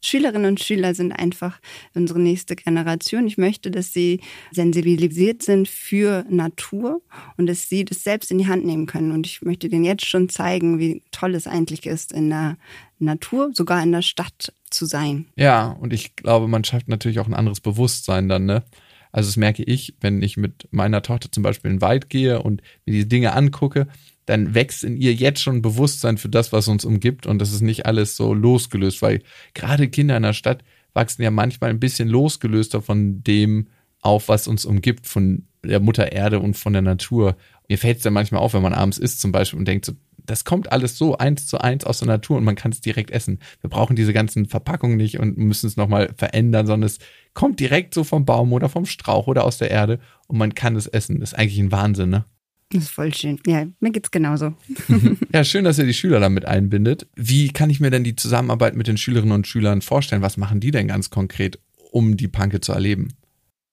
Schülerinnen 0.00 0.46
und 0.46 0.60
Schüler 0.60 0.94
sind 0.94 1.12
einfach 1.12 1.60
unsere 1.94 2.20
nächste 2.20 2.56
Generation. 2.56 3.26
Ich 3.26 3.38
möchte, 3.38 3.70
dass 3.70 3.92
sie 3.92 4.20
sensibilisiert 4.52 5.42
sind 5.42 5.68
für 5.68 6.24
Natur 6.28 7.02
und 7.36 7.46
dass 7.46 7.68
sie 7.68 7.84
das 7.84 8.04
selbst 8.04 8.30
in 8.30 8.38
die 8.38 8.46
Hand 8.46 8.64
nehmen 8.64 8.86
können. 8.86 9.12
Und 9.12 9.26
ich 9.26 9.42
möchte 9.42 9.68
denen 9.68 9.84
jetzt 9.84 10.06
schon 10.06 10.28
zeigen, 10.28 10.78
wie 10.78 11.02
toll 11.10 11.34
es 11.34 11.46
eigentlich 11.46 11.86
ist, 11.86 12.12
in 12.12 12.30
der 12.30 12.56
Natur, 12.98 13.50
sogar 13.52 13.82
in 13.82 13.92
der 13.92 14.02
Stadt 14.02 14.52
zu 14.70 14.86
sein. 14.86 15.26
Ja, 15.36 15.68
und 15.80 15.92
ich 15.92 16.16
glaube, 16.16 16.48
man 16.48 16.64
schafft 16.64 16.88
natürlich 16.88 17.18
auch 17.18 17.26
ein 17.26 17.34
anderes 17.34 17.60
Bewusstsein 17.60 18.28
dann, 18.28 18.46
ne? 18.46 18.62
Also 19.10 19.28
das 19.28 19.36
merke 19.36 19.62
ich, 19.62 19.94
wenn 20.00 20.22
ich 20.22 20.36
mit 20.36 20.68
meiner 20.70 21.00
Tochter 21.02 21.32
zum 21.32 21.42
Beispiel 21.42 21.70
in 21.70 21.76
den 21.76 21.82
Wald 21.82 22.10
gehe 22.10 22.42
und 22.42 22.62
mir 22.84 22.92
die 22.92 23.08
Dinge 23.08 23.32
angucke, 23.32 23.88
dann 24.28 24.54
wächst 24.54 24.84
in 24.84 24.96
ihr 24.96 25.14
jetzt 25.14 25.40
schon 25.40 25.62
Bewusstsein 25.62 26.18
für 26.18 26.28
das, 26.28 26.52
was 26.52 26.68
uns 26.68 26.84
umgibt 26.84 27.26
und 27.26 27.38
das 27.38 27.50
ist 27.50 27.62
nicht 27.62 27.86
alles 27.86 28.14
so 28.14 28.34
losgelöst, 28.34 29.00
weil 29.00 29.22
gerade 29.54 29.88
Kinder 29.88 30.18
in 30.18 30.22
der 30.22 30.34
Stadt 30.34 30.62
wachsen 30.92 31.22
ja 31.22 31.30
manchmal 31.30 31.70
ein 31.70 31.80
bisschen 31.80 32.08
losgelöster 32.08 32.82
von 32.82 33.22
dem 33.24 33.68
auf, 34.02 34.28
was 34.28 34.46
uns 34.46 34.66
umgibt, 34.66 35.06
von 35.06 35.46
der 35.64 35.80
Mutter 35.80 36.12
Erde 36.12 36.40
und 36.40 36.58
von 36.58 36.74
der 36.74 36.82
Natur. 36.82 37.36
Mir 37.68 37.78
fällt 37.78 37.98
es 37.98 38.02
dann 38.02 38.12
manchmal 38.12 38.42
auf, 38.42 38.52
wenn 38.52 38.62
man 38.62 38.74
abends 38.74 38.98
isst 38.98 39.20
zum 39.20 39.32
Beispiel 39.32 39.58
und 39.58 39.66
denkt 39.66 39.86
so, 39.86 39.94
das 40.18 40.44
kommt 40.44 40.72
alles 40.72 40.98
so 40.98 41.16
eins 41.16 41.46
zu 41.46 41.58
eins 41.58 41.84
aus 41.84 42.00
der 42.00 42.08
Natur 42.08 42.36
und 42.36 42.44
man 42.44 42.54
kann 42.54 42.70
es 42.70 42.82
direkt 42.82 43.10
essen. 43.10 43.38
Wir 43.62 43.70
brauchen 43.70 43.96
diese 43.96 44.12
ganzen 44.12 44.44
Verpackungen 44.44 44.98
nicht 44.98 45.18
und 45.18 45.38
müssen 45.38 45.66
es 45.66 45.78
nochmal 45.78 46.12
verändern, 46.16 46.66
sondern 46.66 46.86
es 46.86 46.98
kommt 47.32 47.60
direkt 47.60 47.94
so 47.94 48.04
vom 48.04 48.26
Baum 48.26 48.52
oder 48.52 48.68
vom 48.68 48.84
Strauch 48.84 49.26
oder 49.26 49.44
aus 49.44 49.56
der 49.56 49.70
Erde 49.70 50.00
und 50.26 50.36
man 50.36 50.54
kann 50.54 50.76
es 50.76 50.86
essen. 50.86 51.20
Das 51.20 51.32
ist 51.32 51.38
eigentlich 51.38 51.58
ein 51.58 51.72
Wahnsinn, 51.72 52.10
ne? 52.10 52.26
Das 52.70 52.84
ist 52.84 52.90
voll 52.90 53.14
schön. 53.14 53.40
Ja, 53.46 53.66
mir 53.80 53.90
geht's 53.92 54.10
genauso. 54.10 54.54
ja, 55.32 55.42
schön, 55.42 55.64
dass 55.64 55.78
ihr 55.78 55.86
die 55.86 55.94
Schüler 55.94 56.20
damit 56.20 56.44
einbindet. 56.44 57.06
Wie 57.16 57.48
kann 57.48 57.70
ich 57.70 57.80
mir 57.80 57.90
denn 57.90 58.04
die 58.04 58.14
Zusammenarbeit 58.14 58.76
mit 58.76 58.86
den 58.86 58.98
Schülerinnen 58.98 59.32
und 59.32 59.46
Schülern 59.46 59.80
vorstellen? 59.80 60.20
Was 60.20 60.36
machen 60.36 60.60
die 60.60 60.70
denn 60.70 60.88
ganz 60.88 61.08
konkret, 61.08 61.58
um 61.92 62.16
die 62.16 62.28
Panke 62.28 62.60
zu 62.60 62.72
erleben? 62.72 63.08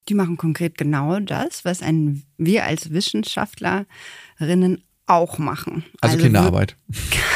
Die 0.08 0.13
machen 0.13 0.38
konkret 0.38 0.77
genau 0.77 1.19
das, 1.19 1.65
was 1.65 1.81
ein, 1.81 2.23
wir 2.38 2.63
als 2.63 2.91
Wissenschaftlerinnen 2.91 4.84
auch 5.08 5.39
machen. 5.39 5.84
Also, 5.99 6.13
also 6.13 6.23
Kinderarbeit. 6.23 6.77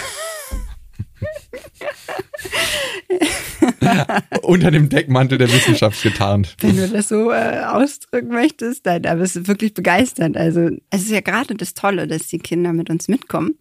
Unter 4.41 4.71
dem 4.71 4.89
Deckmantel 4.89 5.37
der 5.37 5.51
Wissenschaft 5.51 6.01
getarnt. 6.01 6.55
Wenn 6.59 6.77
du 6.77 6.87
das 6.87 7.09
so 7.09 7.31
äh, 7.31 7.61
ausdrücken 7.65 8.29
möchtest, 8.29 8.85
dann 8.85 9.05
aber 9.05 9.21
es 9.21 9.35
ist 9.35 9.47
wirklich 9.47 9.73
begeisternd. 9.73 10.37
Also 10.37 10.69
es 10.89 11.01
ist 11.03 11.11
ja 11.11 11.21
gerade 11.21 11.55
das 11.55 11.73
Tolle, 11.73 12.07
dass 12.07 12.27
die 12.27 12.39
Kinder 12.39 12.73
mit 12.73 12.89
uns 12.89 13.07
mitkommen, 13.07 13.55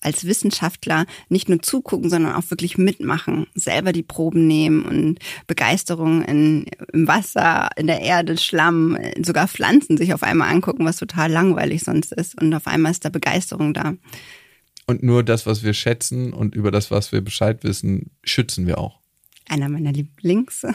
als 0.00 0.26
Wissenschaftler 0.26 1.06
nicht 1.28 1.48
nur 1.48 1.62
zugucken, 1.62 2.10
sondern 2.10 2.34
auch 2.34 2.50
wirklich 2.50 2.78
mitmachen, 2.78 3.46
selber 3.54 3.92
die 3.92 4.02
Proben 4.02 4.46
nehmen 4.46 4.84
und 4.84 5.18
Begeisterung 5.46 6.22
in, 6.22 6.66
im 6.92 7.08
Wasser, 7.08 7.70
in 7.76 7.86
der 7.86 8.00
Erde, 8.00 8.36
Schlamm, 8.36 8.98
sogar 9.22 9.48
Pflanzen 9.48 9.96
sich 9.96 10.14
auf 10.14 10.22
einmal 10.22 10.50
angucken, 10.50 10.84
was 10.84 10.96
total 10.96 11.30
langweilig 11.30 11.82
sonst 11.82 12.12
ist. 12.12 12.40
Und 12.40 12.52
auf 12.54 12.66
einmal 12.66 12.92
ist 12.92 13.04
da 13.04 13.08
Begeisterung 13.08 13.74
da. 13.74 13.94
Und 14.86 15.02
nur 15.02 15.22
das, 15.22 15.46
was 15.46 15.62
wir 15.62 15.72
schätzen 15.72 16.32
und 16.32 16.54
über 16.54 16.70
das, 16.70 16.90
was 16.90 17.12
wir 17.12 17.22
Bescheid 17.22 17.64
wissen, 17.64 18.10
schützen 18.22 18.66
wir 18.66 18.78
auch. 18.78 19.00
Einer 19.46 19.68
meiner 19.68 19.92
Lieblingssätze 19.92 20.74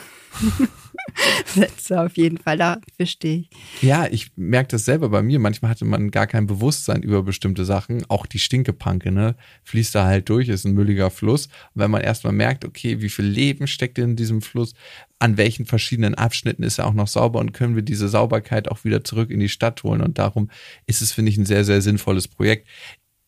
auf 1.91 2.15
jeden 2.17 2.37
Fall, 2.37 2.57
da 2.57 2.79
verstehe 2.95 3.39
ich. 3.39 3.49
Ja, 3.81 4.05
ich 4.05 4.31
merke 4.35 4.67
das 4.69 4.85
selber 4.85 5.09
bei 5.09 5.23
mir. 5.23 5.39
Manchmal 5.39 5.71
hatte 5.71 5.85
man 5.85 6.11
gar 6.11 6.27
kein 6.27 6.45
Bewusstsein 6.45 7.01
über 7.01 7.23
bestimmte 7.23 7.65
Sachen. 7.65 8.05
Auch 8.09 8.27
die 8.27 8.37
Stinkepanke, 8.37 9.11
ne? 9.11 9.35
Fließt 9.63 9.95
da 9.95 10.05
halt 10.05 10.29
durch, 10.29 10.49
ist 10.49 10.65
ein 10.65 10.73
mülliger 10.73 11.09
Fluss. 11.09 11.47
Und 11.47 11.81
wenn 11.81 11.89
man 11.89 12.01
erstmal 12.01 12.33
merkt, 12.33 12.63
okay, 12.63 13.01
wie 13.01 13.09
viel 13.09 13.25
Leben 13.25 13.65
steckt 13.65 13.97
in 13.97 14.15
diesem 14.15 14.43
Fluss, 14.43 14.75
an 15.17 15.37
welchen 15.37 15.65
verschiedenen 15.65 16.13
Abschnitten 16.13 16.61
ist 16.61 16.77
er 16.77 16.85
auch 16.85 16.93
noch 16.93 17.07
sauber 17.07 17.39
und 17.39 17.53
können 17.53 17.75
wir 17.75 17.81
diese 17.81 18.07
Sauberkeit 18.07 18.69
auch 18.69 18.83
wieder 18.83 19.03
zurück 19.03 19.31
in 19.31 19.39
die 19.39 19.49
Stadt 19.49 19.81
holen. 19.81 20.01
Und 20.01 20.19
darum 20.19 20.51
ist 20.85 21.01
es, 21.01 21.11
finde 21.11 21.31
ich, 21.31 21.37
ein 21.37 21.45
sehr, 21.45 21.65
sehr 21.65 21.81
sinnvolles 21.81 22.27
Projekt. 22.27 22.67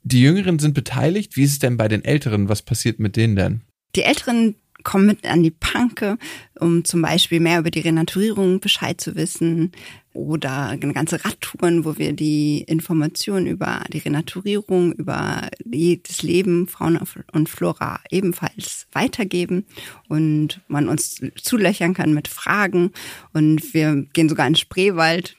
Die 0.03 0.21
Jüngeren 0.21 0.59
sind 0.59 0.75
beteiligt. 0.75 1.35
Wie 1.35 1.43
ist 1.43 1.53
es 1.53 1.59
denn 1.59 1.77
bei 1.77 1.87
den 1.87 2.05
Älteren? 2.05 2.47
Was 2.47 2.61
passiert 2.61 2.99
mit 2.99 3.15
denen 3.15 3.35
denn? 3.35 3.61
Die 3.95 4.03
Älteren 4.03 4.55
kommen 4.81 5.05
mit 5.05 5.25
an 5.25 5.43
die 5.43 5.51
Panke, 5.51 6.17
um 6.59 6.83
zum 6.83 7.01
Beispiel 7.01 7.39
mehr 7.39 7.59
über 7.59 7.71
die 7.71 7.79
Renaturierung 7.79 8.59
Bescheid 8.59 8.99
zu 8.99 9.15
wissen 9.15 9.71
oder 10.13 10.67
eine 10.67 10.93
ganze 10.93 11.23
Radtouren, 11.23 11.85
wo 11.85 11.97
wir 11.97 12.13
die 12.13 12.61
Informationen 12.61 13.47
über 13.47 13.83
die 13.91 13.99
Renaturierung, 13.99 14.91
über 14.93 15.49
das 15.63 16.21
Leben 16.21 16.67
Fauna 16.67 17.01
und 17.31 17.49
Flora 17.49 18.01
ebenfalls 18.09 18.87
weitergeben 18.91 19.65
und 20.09 20.61
man 20.67 20.89
uns 20.89 21.21
zulöchern 21.41 21.93
kann 21.93 22.13
mit 22.13 22.27
Fragen 22.27 22.91
und 23.33 23.73
wir 23.73 24.05
gehen 24.13 24.29
sogar 24.29 24.47
in 24.47 24.53
den 24.53 24.59
Spreewald 24.59 25.37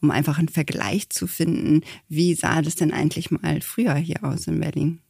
um 0.00 0.10
einfach 0.10 0.38
einen 0.38 0.48
Vergleich 0.48 1.10
zu 1.10 1.26
finden, 1.26 1.82
wie 2.08 2.34
sah 2.34 2.62
das 2.62 2.76
denn 2.76 2.92
eigentlich 2.92 3.30
mal 3.30 3.60
früher 3.60 3.94
hier 3.94 4.24
aus 4.24 4.46
in 4.46 4.60
Berlin. 4.60 5.00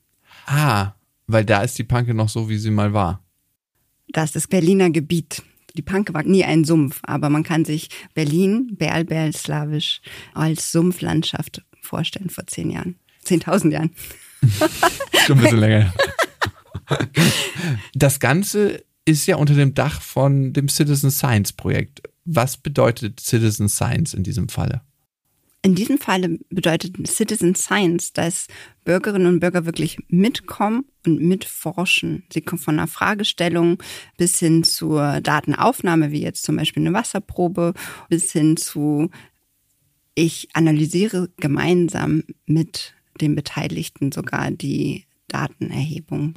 Ah, 0.46 0.92
weil 1.26 1.44
da 1.44 1.62
ist 1.62 1.78
die 1.78 1.84
Panke 1.84 2.14
noch 2.14 2.28
so, 2.28 2.48
wie 2.48 2.58
sie 2.58 2.70
mal 2.70 2.92
war. 2.92 3.25
Das 4.16 4.30
ist 4.30 4.36
das 4.36 4.46
Berliner 4.46 4.88
Gebiet. 4.88 5.42
Die 5.76 5.82
Panke 5.82 6.14
war 6.14 6.22
nie 6.22 6.42
ein 6.42 6.64
Sumpf, 6.64 7.00
aber 7.02 7.28
man 7.28 7.42
kann 7.42 7.66
sich 7.66 7.90
Berlin, 8.14 8.74
Berl, 8.78 9.30
slawisch, 9.34 10.00
als 10.32 10.72
Sumpflandschaft 10.72 11.62
vorstellen 11.82 12.30
vor 12.30 12.46
zehn 12.46 12.70
Jahren. 12.70 12.98
Zehntausend 13.22 13.74
Jahren. 13.74 13.90
Schon 15.26 15.36
ein 15.36 15.42
bisschen 15.42 15.58
länger. 15.58 15.92
Das 17.94 18.18
Ganze 18.18 18.82
ist 19.04 19.26
ja 19.26 19.36
unter 19.36 19.52
dem 19.52 19.74
Dach 19.74 20.00
von 20.00 20.54
dem 20.54 20.70
Citizen 20.70 21.10
Science 21.10 21.52
Projekt. 21.52 22.00
Was 22.24 22.56
bedeutet 22.56 23.20
Citizen 23.20 23.68
Science 23.68 24.14
in 24.14 24.22
diesem 24.22 24.48
Falle? 24.48 24.80
In 25.60 25.74
diesem 25.74 25.98
Falle 25.98 26.38
bedeutet 26.48 27.06
Citizen 27.06 27.54
Science, 27.54 28.14
dass 28.14 28.46
Bürgerinnen 28.86 29.26
und 29.26 29.40
Bürger 29.40 29.66
wirklich 29.66 29.98
mitkommen 30.08 30.86
und 31.04 31.20
mitforschen. 31.20 32.24
Sie 32.32 32.40
kommen 32.40 32.62
von 32.62 32.78
einer 32.78 32.86
Fragestellung 32.86 33.82
bis 34.16 34.38
hin 34.38 34.64
zur 34.64 35.20
Datenaufnahme, 35.20 36.12
wie 36.12 36.22
jetzt 36.22 36.44
zum 36.44 36.56
Beispiel 36.56 36.82
eine 36.82 36.94
Wasserprobe, 36.94 37.74
bis 38.08 38.32
hin 38.32 38.56
zu, 38.56 39.10
ich 40.14 40.48
analysiere 40.54 41.28
gemeinsam 41.36 42.22
mit 42.46 42.94
den 43.20 43.34
Beteiligten 43.34 44.12
sogar 44.12 44.50
die 44.50 45.04
Datenerhebung. 45.28 46.34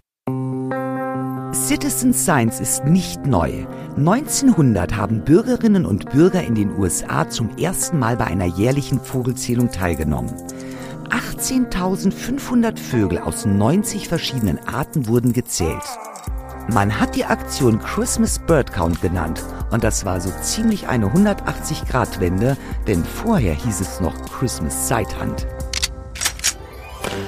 Citizen 1.54 2.14
Science 2.14 2.60
ist 2.60 2.86
nicht 2.86 3.26
neu. 3.26 3.66
1900 3.98 4.96
haben 4.96 5.24
Bürgerinnen 5.24 5.86
und 5.86 6.10
Bürger 6.12 6.44
in 6.44 6.56
den 6.56 6.72
USA 6.72 7.30
zum 7.30 7.58
ersten 7.58 8.00
Mal 8.00 8.18
bei 8.18 8.26
einer 8.26 8.46
jährlichen 8.46 9.00
Vogelzählung 9.00 9.72
teilgenommen. 9.72 10.34
18.500 11.10 12.78
Vögel 12.78 13.20
aus 13.20 13.46
90 13.46 14.08
verschiedenen 14.08 14.60
Arten 14.68 15.08
wurden 15.08 15.34
gezählt. 15.34 15.84
Man 16.72 17.00
hat 17.00 17.16
die 17.16 17.26
Aktion 17.26 17.80
Christmas 17.80 18.40
Bird 18.40 18.72
Count 18.72 19.02
genannt 19.02 19.44
und 19.72 19.84
das 19.84 20.06
war 20.06 20.22
so 20.22 20.30
ziemlich 20.42 20.88
eine 20.88 21.08
180-Grad-Wende, 21.08 22.58
denn 22.88 23.04
vorher 23.04 23.54
hieß 23.54 23.82
es 23.82 24.00
noch 24.00 24.14
Christmas 24.32 24.92
Hunt. 24.92 25.48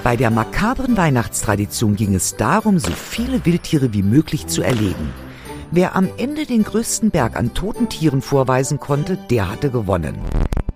Bei 0.04 0.16
der 0.16 0.30
makabren 0.30 0.98
Weihnachtstradition 0.98 1.96
ging 1.96 2.16
es 2.16 2.36
darum, 2.36 2.80
so 2.80 2.92
viele 2.92 3.46
Wildtiere 3.46 3.94
wie 3.94 4.04
möglich 4.04 4.48
zu 4.48 4.62
erlegen. 4.62 5.14
Wer 5.72 5.96
am 5.96 6.10
Ende 6.18 6.46
den 6.46 6.64
größten 6.64 7.12
Berg 7.12 7.36
an 7.36 7.54
toten 7.54 7.90
Tieren 7.90 8.22
vorweisen 8.22 8.80
konnte, 8.80 9.18
der 9.30 9.50
hatte 9.50 9.72
gewonnen. 9.72 10.20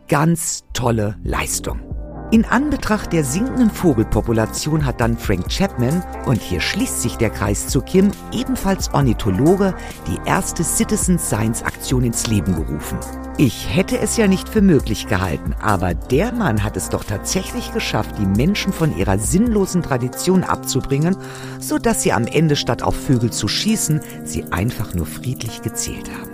Ganz 0.07 0.63
tolle 0.73 1.17
Leistung. 1.23 1.94
In 2.35 2.43
Anbetracht 2.43 3.13
der 3.13 3.23
sinkenden 3.23 3.69
Vogelpopulation 3.69 4.85
hat 4.85 4.99
dann 4.99 5.17
Frank 5.17 5.47
Chapman, 5.47 6.03
und 6.25 6.41
hier 6.41 6.59
schließt 6.59 7.01
sich 7.01 7.15
der 7.15 7.29
Kreis 7.29 7.69
zu 7.69 7.79
Kim, 7.79 8.11
ebenfalls 8.33 8.93
Ornithologe, 8.93 9.73
die 10.05 10.19
erste 10.27 10.65
Citizen 10.65 11.17
Science 11.17 11.63
Aktion 11.63 12.03
ins 12.03 12.27
Leben 12.27 12.53
gerufen. 12.53 12.97
Ich 13.37 13.73
hätte 13.73 13.97
es 13.99 14.17
ja 14.17 14.27
nicht 14.27 14.49
für 14.49 14.61
möglich 14.61 15.07
gehalten, 15.07 15.55
aber 15.61 15.93
der 15.93 16.33
Mann 16.33 16.61
hat 16.61 16.75
es 16.75 16.89
doch 16.89 17.05
tatsächlich 17.05 17.71
geschafft, 17.71 18.15
die 18.19 18.25
Menschen 18.25 18.73
von 18.73 18.97
ihrer 18.97 19.17
sinnlosen 19.17 19.81
Tradition 19.81 20.43
abzubringen, 20.43 21.15
so 21.61 21.77
dass 21.77 22.03
sie 22.03 22.11
am 22.11 22.27
Ende 22.27 22.57
statt 22.57 22.83
auf 22.83 22.97
Vögel 22.97 23.31
zu 23.31 23.47
schießen, 23.47 24.01
sie 24.25 24.51
einfach 24.51 24.93
nur 24.93 25.05
friedlich 25.05 25.61
gezählt 25.61 26.11
haben. 26.19 26.31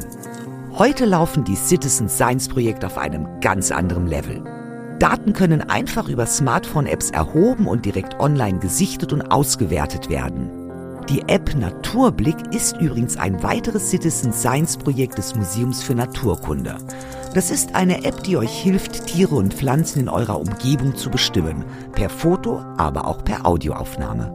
Heute 0.79 1.05
laufen 1.05 1.43
die 1.43 1.55
Citizen 1.55 2.09
Science 2.09 2.49
Projekte 2.49 2.87
auf 2.87 2.97
einem 2.97 3.27
ganz 3.39 3.69
anderen 3.69 4.07
Level. 4.07 4.60
Daten 5.01 5.33
können 5.33 5.61
einfach 5.61 6.07
über 6.09 6.27
Smartphone-Apps 6.27 7.09
erhoben 7.09 7.65
und 7.65 7.85
direkt 7.87 8.19
online 8.19 8.59
gesichtet 8.59 9.11
und 9.13 9.31
ausgewertet 9.31 10.09
werden. 10.09 10.51
Die 11.09 11.21
App 11.21 11.55
Naturblick 11.55 12.35
ist 12.53 12.77
übrigens 12.77 13.17
ein 13.17 13.41
weiteres 13.41 13.89
Citizen 13.89 14.31
Science 14.31 14.77
Projekt 14.77 15.17
des 15.17 15.33
Museums 15.33 15.81
für 15.81 15.95
Naturkunde. 15.95 16.77
Das 17.33 17.49
ist 17.49 17.73
eine 17.73 18.05
App, 18.05 18.23
die 18.25 18.37
euch 18.37 18.51
hilft, 18.51 19.07
Tiere 19.07 19.33
und 19.33 19.55
Pflanzen 19.55 20.01
in 20.01 20.07
eurer 20.07 20.39
Umgebung 20.39 20.95
zu 20.95 21.09
bestimmen. 21.09 21.65
Per 21.93 22.11
Foto, 22.11 22.59
aber 22.77 23.07
auch 23.07 23.25
per 23.25 23.47
Audioaufnahme. 23.47 24.31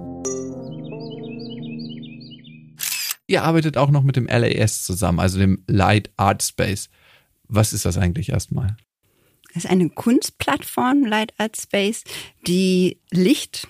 Ihr 3.28 3.44
arbeitet 3.44 3.76
auch 3.76 3.92
noch 3.92 4.02
mit 4.02 4.16
dem 4.16 4.26
LAS 4.26 4.82
zusammen, 4.82 5.20
also 5.20 5.38
dem 5.38 5.62
Light 5.68 6.10
Art 6.16 6.42
Space. 6.42 6.88
Was 7.46 7.72
ist 7.72 7.84
das 7.84 7.98
eigentlich 7.98 8.30
erstmal? 8.30 8.76
Das 9.56 9.64
ist 9.64 9.70
eine 9.70 9.88
Kunstplattform, 9.88 11.06
Light 11.06 11.32
Art 11.38 11.56
Space, 11.56 12.04
die 12.46 12.98
Licht 13.10 13.68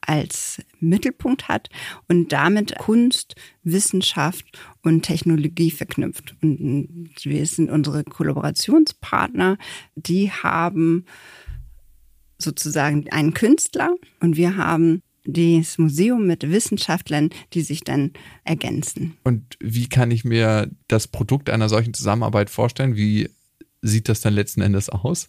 als 0.00 0.60
Mittelpunkt 0.80 1.46
hat 1.46 1.68
und 2.08 2.32
damit 2.32 2.76
Kunst, 2.78 3.36
Wissenschaft 3.62 4.44
und 4.82 5.02
Technologie 5.02 5.70
verknüpft. 5.70 6.34
Und 6.42 7.12
wir 7.22 7.46
sind 7.46 7.70
unsere 7.70 8.02
Kollaborationspartner, 8.02 9.56
die 9.94 10.32
haben 10.32 11.04
sozusagen 12.36 13.08
einen 13.10 13.32
Künstler 13.32 13.94
und 14.18 14.36
wir 14.36 14.56
haben 14.56 15.00
das 15.24 15.78
Museum 15.78 16.26
mit 16.26 16.50
Wissenschaftlern, 16.50 17.30
die 17.52 17.60
sich 17.60 17.84
dann 17.84 18.14
ergänzen. 18.42 19.16
Und 19.22 19.56
wie 19.60 19.88
kann 19.88 20.10
ich 20.10 20.24
mir 20.24 20.72
das 20.88 21.06
Produkt 21.06 21.50
einer 21.50 21.68
solchen 21.68 21.94
Zusammenarbeit 21.94 22.50
vorstellen? 22.50 22.96
Wie 22.96 23.28
sieht 23.82 24.08
das 24.08 24.20
dann 24.20 24.34
letzten 24.34 24.60
Endes 24.60 24.88
aus? 24.88 25.28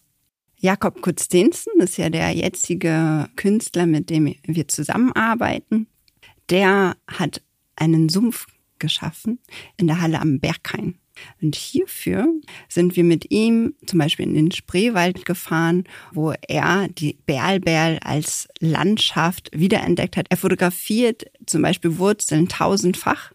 Jakob 0.57 1.01
Kutztinsen 1.01 1.73
ist 1.79 1.97
ja 1.97 2.09
der 2.09 2.31
jetzige 2.31 3.29
Künstler, 3.35 3.87
mit 3.87 4.09
dem 4.09 4.35
wir 4.43 4.67
zusammenarbeiten. 4.67 5.87
Der 6.49 6.97
hat 7.07 7.41
einen 7.75 8.09
Sumpf 8.09 8.45
geschaffen 8.77 9.39
in 9.77 9.87
der 9.87 10.01
Halle 10.01 10.19
am 10.19 10.39
Berghain. 10.39 10.99
Und 11.41 11.55
hierfür 11.55 12.27
sind 12.69 12.95
wir 12.95 13.03
mit 13.03 13.31
ihm 13.31 13.73
zum 13.85 13.99
Beispiel 13.99 14.25
in 14.25 14.33
den 14.33 14.51
Spreewald 14.51 15.25
gefahren, 15.25 15.85
wo 16.13 16.33
er 16.47 16.87
die 16.89 17.17
Berlberl 17.25 17.99
als 18.03 18.47
Landschaft 18.59 19.49
wiederentdeckt 19.53 20.17
hat. 20.17 20.27
Er 20.29 20.37
fotografiert 20.37 21.25
zum 21.45 21.61
Beispiel 21.61 21.97
Wurzeln 21.97 22.47
tausendfach, 22.47 23.31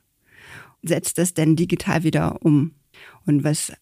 setzt 0.83 1.19
das 1.19 1.35
dann 1.35 1.57
digital 1.57 2.03
wieder 2.03 2.43
um. 2.43 2.73
Und 3.25 3.45
was 3.45 3.73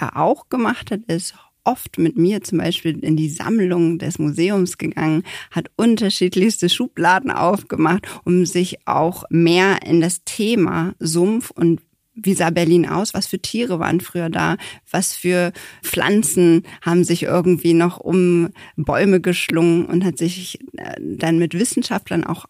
er 0.00 0.16
auch 0.16 0.48
gemacht 0.48 0.90
hat, 0.90 1.00
ist 1.06 1.34
oft 1.64 1.98
mit 1.98 2.16
mir 2.16 2.42
zum 2.42 2.58
Beispiel 2.58 2.98
in 3.04 3.16
die 3.16 3.28
Sammlung 3.28 3.98
des 3.98 4.18
Museums 4.18 4.78
gegangen, 4.78 5.24
hat 5.50 5.70
unterschiedlichste 5.76 6.68
Schubladen 6.68 7.30
aufgemacht, 7.30 8.06
um 8.24 8.46
sich 8.46 8.86
auch 8.86 9.24
mehr 9.30 9.82
in 9.84 10.00
das 10.00 10.24
Thema 10.24 10.94
Sumpf 10.98 11.50
und 11.50 11.80
wie 12.22 12.34
sah 12.34 12.50
Berlin 12.50 12.86
aus? 12.86 13.14
Was 13.14 13.28
für 13.28 13.38
Tiere 13.38 13.78
waren 13.78 14.00
früher 14.00 14.28
da? 14.28 14.56
Was 14.90 15.14
für 15.14 15.52
Pflanzen 15.82 16.64
haben 16.82 17.04
sich 17.04 17.22
irgendwie 17.22 17.72
noch 17.72 17.98
um 17.98 18.50
Bäume 18.76 19.20
geschlungen 19.20 19.86
und 19.86 20.04
hat 20.04 20.18
sich 20.18 20.58
äh, 20.76 20.96
dann 21.00 21.38
mit 21.38 21.54
Wissenschaftlern 21.54 22.24
auch 22.24 22.46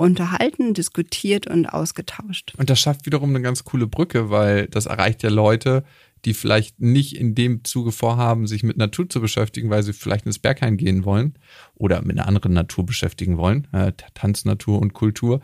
unterhalten, 0.00 0.72
diskutiert 0.72 1.46
und 1.46 1.66
ausgetauscht. 1.66 2.54
Und 2.56 2.70
das 2.70 2.80
schafft 2.80 3.04
wiederum 3.04 3.30
eine 3.30 3.42
ganz 3.42 3.64
coole 3.64 3.86
Brücke, 3.86 4.30
weil 4.30 4.66
das 4.68 4.86
erreicht 4.86 5.22
ja 5.22 5.28
Leute, 5.28 5.84
die 6.24 6.34
vielleicht 6.34 6.80
nicht 6.80 7.16
in 7.16 7.34
dem 7.34 7.64
Zuge 7.64 7.92
vorhaben, 7.92 8.46
sich 8.46 8.62
mit 8.62 8.76
Natur 8.76 9.08
zu 9.08 9.20
beschäftigen, 9.20 9.70
weil 9.70 9.82
sie 9.82 9.92
vielleicht 9.92 10.26
ins 10.26 10.38
Berghain 10.38 10.76
gehen 10.76 11.04
wollen 11.04 11.34
oder 11.74 12.02
mit 12.02 12.18
einer 12.18 12.28
anderen 12.28 12.52
Natur 12.52 12.84
beschäftigen 12.84 13.36
wollen, 13.38 13.66
äh, 13.72 13.92
Tanznatur 14.14 14.80
und 14.80 14.92
Kultur, 14.92 15.40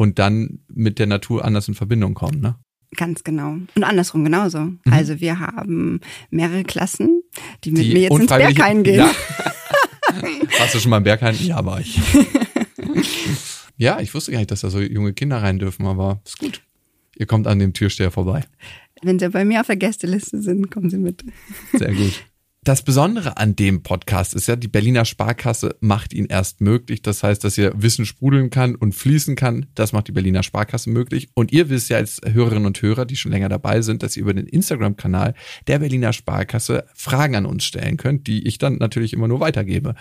und 0.00 0.18
dann 0.18 0.60
mit 0.68 0.98
der 0.98 1.06
Natur 1.06 1.44
anders 1.44 1.68
in 1.68 1.74
Verbindung 1.74 2.14
kommen. 2.14 2.40
Ne? 2.40 2.56
Ganz 2.96 3.22
genau. 3.22 3.58
Und 3.74 3.84
andersrum 3.84 4.24
genauso. 4.24 4.60
Mhm. 4.60 4.78
Also 4.90 5.20
wir 5.20 5.38
haben 5.38 6.00
mehrere 6.30 6.64
Klassen, 6.64 7.22
die 7.64 7.70
mit 7.70 7.84
die 7.84 7.92
mir 7.92 8.00
jetzt 8.04 8.18
ins 8.18 8.26
Berghain 8.28 8.82
gehen. 8.82 9.00
Ja. 9.00 9.10
Warst 10.58 10.74
du 10.74 10.80
schon 10.80 10.90
mal 10.90 10.96
im 10.96 11.04
Berghain? 11.04 11.36
Ja, 11.40 11.64
war 11.64 11.80
ich. 11.80 12.00
ja, 13.76 14.00
ich 14.00 14.14
wusste 14.14 14.32
gar 14.32 14.38
nicht, 14.38 14.50
dass 14.50 14.62
da 14.62 14.70
so 14.70 14.80
junge 14.80 15.12
Kinder 15.12 15.42
rein 15.42 15.58
dürfen, 15.58 15.86
aber 15.86 16.22
ist 16.24 16.38
gut. 16.38 16.62
Ihr 17.16 17.26
kommt 17.26 17.46
an 17.46 17.58
dem 17.58 17.74
Türsteher 17.74 18.10
vorbei. 18.10 18.44
Wenn 19.02 19.18
Sie 19.18 19.28
bei 19.30 19.44
mir 19.44 19.60
auf 19.60 19.66
der 19.66 19.76
Gästeliste 19.76 20.42
sind, 20.42 20.70
kommen 20.70 20.90
Sie 20.90 20.98
mit. 20.98 21.24
Sehr 21.72 21.94
gut. 21.94 22.24
Das 22.62 22.82
Besondere 22.82 23.38
an 23.38 23.56
dem 23.56 23.82
Podcast 23.82 24.34
ist 24.34 24.46
ja, 24.46 24.54
die 24.54 24.68
Berliner 24.68 25.06
Sparkasse 25.06 25.76
macht 25.80 26.12
ihn 26.12 26.26
erst 26.26 26.60
möglich. 26.60 27.00
Das 27.00 27.22
heißt, 27.22 27.42
dass 27.42 27.56
ihr 27.56 27.72
Wissen 27.74 28.04
sprudeln 28.04 28.50
kann 28.50 28.74
und 28.74 28.94
fließen 28.94 29.34
kann. 29.34 29.64
Das 29.74 29.94
macht 29.94 30.08
die 30.08 30.12
Berliner 30.12 30.42
Sparkasse 30.42 30.90
möglich. 30.90 31.30
Und 31.32 31.52
ihr 31.52 31.70
wisst 31.70 31.88
ja 31.88 31.96
als 31.96 32.20
Hörerinnen 32.22 32.66
und 32.66 32.82
Hörer, 32.82 33.06
die 33.06 33.16
schon 33.16 33.32
länger 33.32 33.48
dabei 33.48 33.80
sind, 33.80 34.02
dass 34.02 34.14
ihr 34.14 34.24
über 34.24 34.34
den 34.34 34.46
Instagram-Kanal 34.46 35.32
der 35.68 35.78
Berliner 35.78 36.12
Sparkasse 36.12 36.84
Fragen 36.92 37.34
an 37.34 37.46
uns 37.46 37.64
stellen 37.64 37.96
könnt, 37.96 38.26
die 38.26 38.46
ich 38.46 38.58
dann 38.58 38.76
natürlich 38.76 39.14
immer 39.14 39.26
nur 39.26 39.40
weitergebe. 39.40 39.94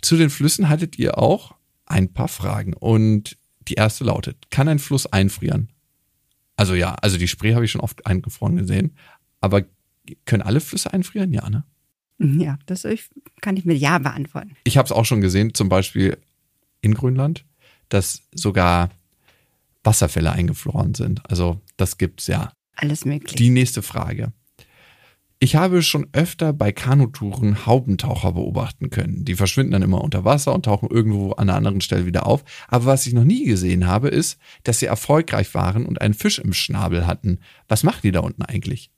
Zu 0.00 0.16
den 0.16 0.30
Flüssen 0.30 0.68
hattet 0.68 0.96
ihr 1.00 1.18
auch 1.18 1.56
ein 1.84 2.12
paar 2.12 2.28
Fragen. 2.28 2.74
Und 2.74 3.38
die 3.66 3.74
erste 3.74 4.04
lautet, 4.04 4.50
kann 4.50 4.68
ein 4.68 4.78
Fluss 4.78 5.06
einfrieren? 5.06 5.73
Also 6.56 6.74
ja, 6.74 6.94
also 6.94 7.18
die 7.18 7.28
Spree 7.28 7.54
habe 7.54 7.64
ich 7.64 7.72
schon 7.72 7.80
oft 7.80 8.06
eingefroren 8.06 8.56
gesehen. 8.56 8.96
Aber 9.40 9.62
können 10.24 10.42
alle 10.42 10.60
Flüsse 10.60 10.92
einfrieren? 10.92 11.32
Ja, 11.32 11.48
ne? 11.50 11.64
Ja, 12.18 12.58
das 12.66 12.86
kann 13.40 13.56
ich 13.56 13.64
mit 13.64 13.78
Ja 13.78 13.98
beantworten. 13.98 14.56
Ich 14.64 14.76
habe 14.76 14.86
es 14.86 14.92
auch 14.92 15.04
schon 15.04 15.20
gesehen, 15.20 15.52
zum 15.52 15.68
Beispiel 15.68 16.16
in 16.80 16.94
Grönland, 16.94 17.44
dass 17.88 18.22
sogar 18.34 18.90
Wasserfälle 19.82 20.32
eingefroren 20.32 20.94
sind. 20.94 21.28
Also 21.28 21.60
das 21.76 21.98
gibt's 21.98 22.26
ja. 22.26 22.52
Alles 22.76 23.04
möglich. 23.04 23.36
Die 23.36 23.50
nächste 23.50 23.82
Frage. 23.82 24.32
Ich 25.44 25.56
habe 25.56 25.82
schon 25.82 26.06
öfter 26.14 26.54
bei 26.54 26.72
Kanutouren 26.72 27.66
Haubentaucher 27.66 28.32
beobachten 28.32 28.88
können. 28.88 29.26
Die 29.26 29.34
verschwinden 29.34 29.72
dann 29.72 29.82
immer 29.82 30.02
unter 30.02 30.24
Wasser 30.24 30.54
und 30.54 30.64
tauchen 30.64 30.88
irgendwo 30.88 31.32
an 31.32 31.50
einer 31.50 31.58
anderen 31.58 31.82
Stelle 31.82 32.06
wieder 32.06 32.26
auf. 32.26 32.44
Aber 32.66 32.86
was 32.86 33.06
ich 33.06 33.12
noch 33.12 33.24
nie 33.24 33.44
gesehen 33.44 33.86
habe, 33.86 34.08
ist, 34.08 34.38
dass 34.62 34.78
sie 34.78 34.86
erfolgreich 34.86 35.52
waren 35.52 35.84
und 35.84 36.00
einen 36.00 36.14
Fisch 36.14 36.38
im 36.38 36.54
Schnabel 36.54 37.06
hatten. 37.06 37.40
Was 37.68 37.82
machen 37.82 38.00
die 38.04 38.10
da 38.10 38.20
unten 38.20 38.40
eigentlich? 38.40 38.90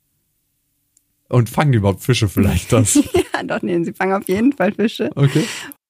Und 1.27 1.49
fangen 1.49 1.73
die 1.73 1.79
überhaupt 1.79 2.01
Fische 2.01 2.29
vielleicht 2.29 2.71
das? 2.71 2.95
ja, 2.95 3.43
doch, 3.43 3.61
nee, 3.61 3.83
sie 3.83 3.91
fangen 3.91 4.13
auf 4.13 4.29
jeden 4.29 4.53
Fall 4.53 4.71
Fische. 4.71 5.09
Okay. 5.15 5.43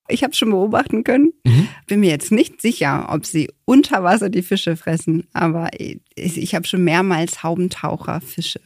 Ich 0.08 0.24
habe 0.24 0.34
schon 0.34 0.50
beobachten 0.50 1.04
können. 1.04 1.34
Mhm. 1.46 1.68
Bin 1.86 2.00
mir 2.00 2.10
jetzt 2.10 2.32
nicht 2.32 2.64
sicher, 2.64 3.10
ob 3.12 3.28
sie 3.28 3.52
unter 3.66 4.04
Wasser 4.04 4.32
die 4.32 4.42
Fische 4.42 4.76
fressen, 4.76 5.28
aber 5.34 5.70
ich, 5.80 6.02
ich 6.16 6.56
habe 6.56 6.66
schon 6.66 6.84
mehrmals 6.84 7.44
Haubentaucher 7.44 8.22
Fische 8.22 8.62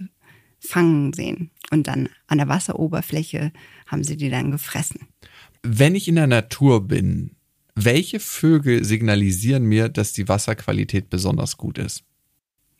fangen 0.62 1.12
sehen. 1.14 1.52
Und 1.72 1.88
dann 1.88 2.10
an 2.28 2.38
der 2.38 2.48
Wasseroberfläche 2.48 3.52
haben 3.88 4.04
sie 4.04 4.16
die 4.16 4.30
dann 4.30 4.52
gefressen. 4.52 5.08
Wenn 5.64 5.96
ich 5.96 6.08
in 6.08 6.16
der 6.16 6.28
Natur 6.28 6.88
bin, 6.88 7.36
welche 7.76 8.20
Vögel 8.20 8.84
signalisieren 8.84 9.64
mir, 9.64 9.90
dass 9.90 10.14
die 10.14 10.28
Wasserqualität 10.28 11.10
besonders 11.10 11.58
gut 11.58 11.78
ist? 11.78 12.04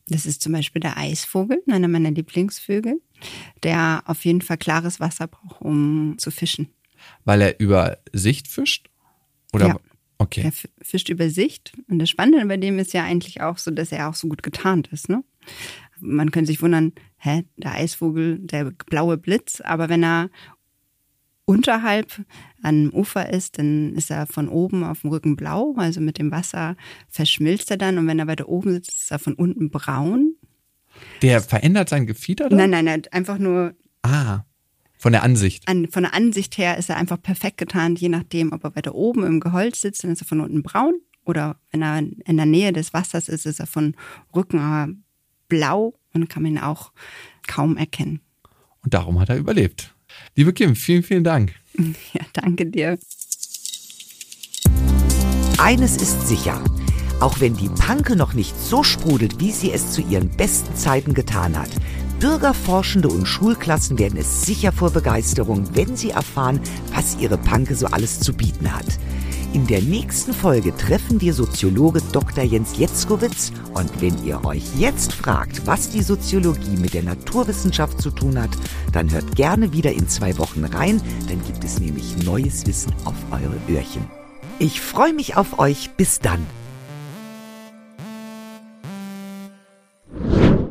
Das 0.08 0.26
ist 0.26 0.42
zum 0.42 0.52
Beispiel 0.52 0.82
der 0.82 0.98
Eisvogel, 0.98 1.62
einer 1.70 1.88
meiner 1.88 2.12
Lieblingsvögel, 2.12 3.02
der 3.64 4.04
auf 4.06 4.26
jeden 4.26 4.42
Fall 4.42 4.58
klares 4.58 5.00
Wasser 5.00 5.28
braucht, 5.28 5.62
um 5.62 6.16
zu 6.18 6.32
fischen. 6.32 6.70
Weil 7.24 7.42
er 7.42 7.60
über 7.60 7.98
Sicht 8.12 8.48
fischt? 8.48 8.90
Oder? 9.54 9.68
Ja. 9.68 9.80
Okay. 10.18 10.42
Er 10.44 10.54
fischt 10.84 11.10
über 11.10 11.30
Sicht. 11.30 11.74
Und 11.88 12.00
das 12.00 12.10
Spannende 12.10 12.46
bei 12.46 12.58
dem 12.58 12.78
ist 12.78 12.94
ja 12.94 13.04
eigentlich 13.04 13.42
auch 13.42 13.58
so, 13.58 13.72
dass 13.72 13.92
er 13.92 14.10
auch 14.10 14.16
so 14.16 14.28
gut 14.28 14.44
getarnt 14.44 14.90
ist. 14.92 15.10
Ne? 15.10 15.24
Man 16.02 16.32
könnte 16.32 16.48
sich 16.48 16.62
wundern, 16.62 16.94
hä, 17.18 17.44
der 17.58 17.74
Eisvogel, 17.74 18.40
der 18.40 18.72
blaue 18.88 19.18
Blitz, 19.18 19.62
aber 19.62 19.90
wenn 19.90 20.04
er 20.04 20.30
unterhalb 21.46 22.24
am 22.64 22.90
Ufer 22.92 23.30
ist, 23.30 23.58
dann 23.58 23.94
ist 23.96 24.12
er 24.12 24.28
von 24.28 24.48
oben 24.48 24.84
auf 24.84 25.02
dem 25.02 25.10
Rücken 25.10 25.36
blau, 25.36 25.74
also 25.78 26.00
mit 26.00 26.18
dem 26.18 26.32
Wasser 26.32 26.76
verschmilzt 27.10 27.72
er 27.72 27.78
dann 27.78 27.98
und 27.98 28.08
wenn 28.08 28.20
er 28.20 28.28
weiter 28.28 28.48
oben 28.48 28.74
sitzt, 28.74 28.92
ist 28.92 29.12
er 29.12 29.20
von 29.20 29.34
unten 29.34 29.70
braun. 29.70 30.36
Der 31.22 31.42
verändert 31.42 31.90
sein 31.90 32.08
Gefieder 32.08 32.50
dann? 32.50 32.58
Nein, 32.58 32.70
nein, 32.70 32.86
nein, 32.86 33.02
einfach 33.12 33.38
nur. 33.38 33.74
Ah, 34.02 34.42
von 34.98 35.14
der 35.14 35.24
Ansicht. 35.24 35.68
An, 35.68 35.88
von 35.88 36.04
der 36.04 36.14
Ansicht 36.14 36.58
her 36.58 36.78
ist 36.78 36.90
er 36.90 36.98
einfach 36.98 37.22
perfekt 37.22 37.58
getarnt, 37.58 38.00
je 38.00 38.10
nachdem, 38.10 38.52
ob 38.54 38.64
er 38.64 38.76
weiter 38.76 38.94
oben 38.94 39.26
im 39.26 39.40
Gehölz 39.40 39.82
sitzt, 39.82 40.04
dann 40.04 40.12
ist 40.12 40.22
er 40.22 40.28
von 40.28 40.42
unten 40.42 40.64
braun 40.64 40.94
oder 41.26 41.58
wenn 41.72 41.82
er 41.82 41.98
in 42.00 42.38
der 42.38 42.46
Nähe 42.46 42.74
des 42.74 42.94
Wassers 42.94 43.28
ist, 43.28 43.46
ist 43.46 43.60
er 43.60 43.68
von 43.68 43.96
Rücken 44.36 44.60
blau 45.52 45.94
und 46.14 46.30
kann 46.30 46.44
man 46.44 46.54
ihn 46.54 46.58
auch 46.60 46.94
kaum 47.46 47.76
erkennen. 47.76 48.22
Und 48.84 48.94
darum 48.94 49.20
hat 49.20 49.30
er 49.30 49.38
überlebt. 49.38 49.94
Liebe 50.36 50.54
Kim, 50.54 50.76
vielen, 50.76 51.04
vielen 51.04 51.24
Dank. 51.24 51.54
Ja, 52.14 52.22
danke 52.34 52.66
dir. 52.66 52.98
Eines 55.58 55.98
ist 55.98 56.28
sicher. 56.28 56.64
Auch 57.20 57.40
wenn 57.40 57.56
die 57.56 57.70
Panke 57.70 58.16
noch 58.16 58.34
nicht 58.34 58.58
so 58.58 58.84
sprudelt, 58.84 59.40
wie 59.40 59.52
sie 59.52 59.72
es 59.72 59.92
zu 59.92 60.02
ihren 60.02 60.30
besten 60.36 60.76
Zeiten 60.76 61.14
getan 61.14 61.58
hat, 61.58 61.70
Bürgerforschende 62.20 63.08
und 63.08 63.26
Schulklassen 63.26 64.00
werden 64.00 64.20
es 64.20 64.46
sicher 64.46 64.72
vor 64.72 64.92
Begeisterung, 64.92 65.76
wenn 65.76 65.96
sie 65.96 66.12
erfahren, 66.12 66.60
was 66.94 67.18
ihre 67.20 67.38
Panke 67.38 67.76
so 67.76 67.88
alles 67.88 68.20
zu 68.20 68.34
bieten 68.34 68.74
hat. 68.74 68.86
In 69.54 69.68
der 69.68 69.82
nächsten 69.82 70.32
Folge 70.32 70.74
treffen 70.78 71.20
wir 71.20 71.34
Soziologe 71.34 72.02
Dr. 72.14 72.46
Jens 72.46 72.78
Jetzkowitz 72.78 73.52
und 73.74 74.02
wenn 74.02 74.24
ihr 74.26 74.46
euch 74.46 74.64
jetzt 74.78 75.12
fragt, 75.12 75.68
was 75.68 75.90
die 75.90 76.02
Soziologie 76.02 76.78
mit 76.78 76.94
der 76.94 77.04
Naturwissenschaft 77.04 78.02
zu 78.02 78.12
tun 78.12 78.40
hat, 78.42 78.52
dann 78.94 79.12
hört 79.12 79.36
gerne 79.36 79.74
wieder 79.74 79.92
in 79.92 80.08
zwei 80.08 80.38
Wochen 80.38 80.64
rein, 80.64 81.02
dann 81.28 81.44
gibt 81.46 81.66
es 81.66 81.80
nämlich 81.82 82.24
neues 82.24 82.66
Wissen 82.66 82.94
auf 83.04 83.16
eure 83.30 83.58
Öhrchen. 83.68 84.06
Ich 84.58 84.80
freue 84.80 85.14
mich 85.14 85.36
auf 85.36 85.60
euch, 85.60 85.90
bis 85.98 86.20
dann. 86.20 86.48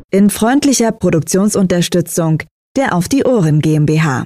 In 0.09 0.31
freundlicher 0.31 0.91
Produktionsunterstützung 0.91 2.41
der 2.75 2.95
Auf 2.95 3.07
die 3.07 3.25
Ohren 3.25 3.59
GmbH. 3.59 4.25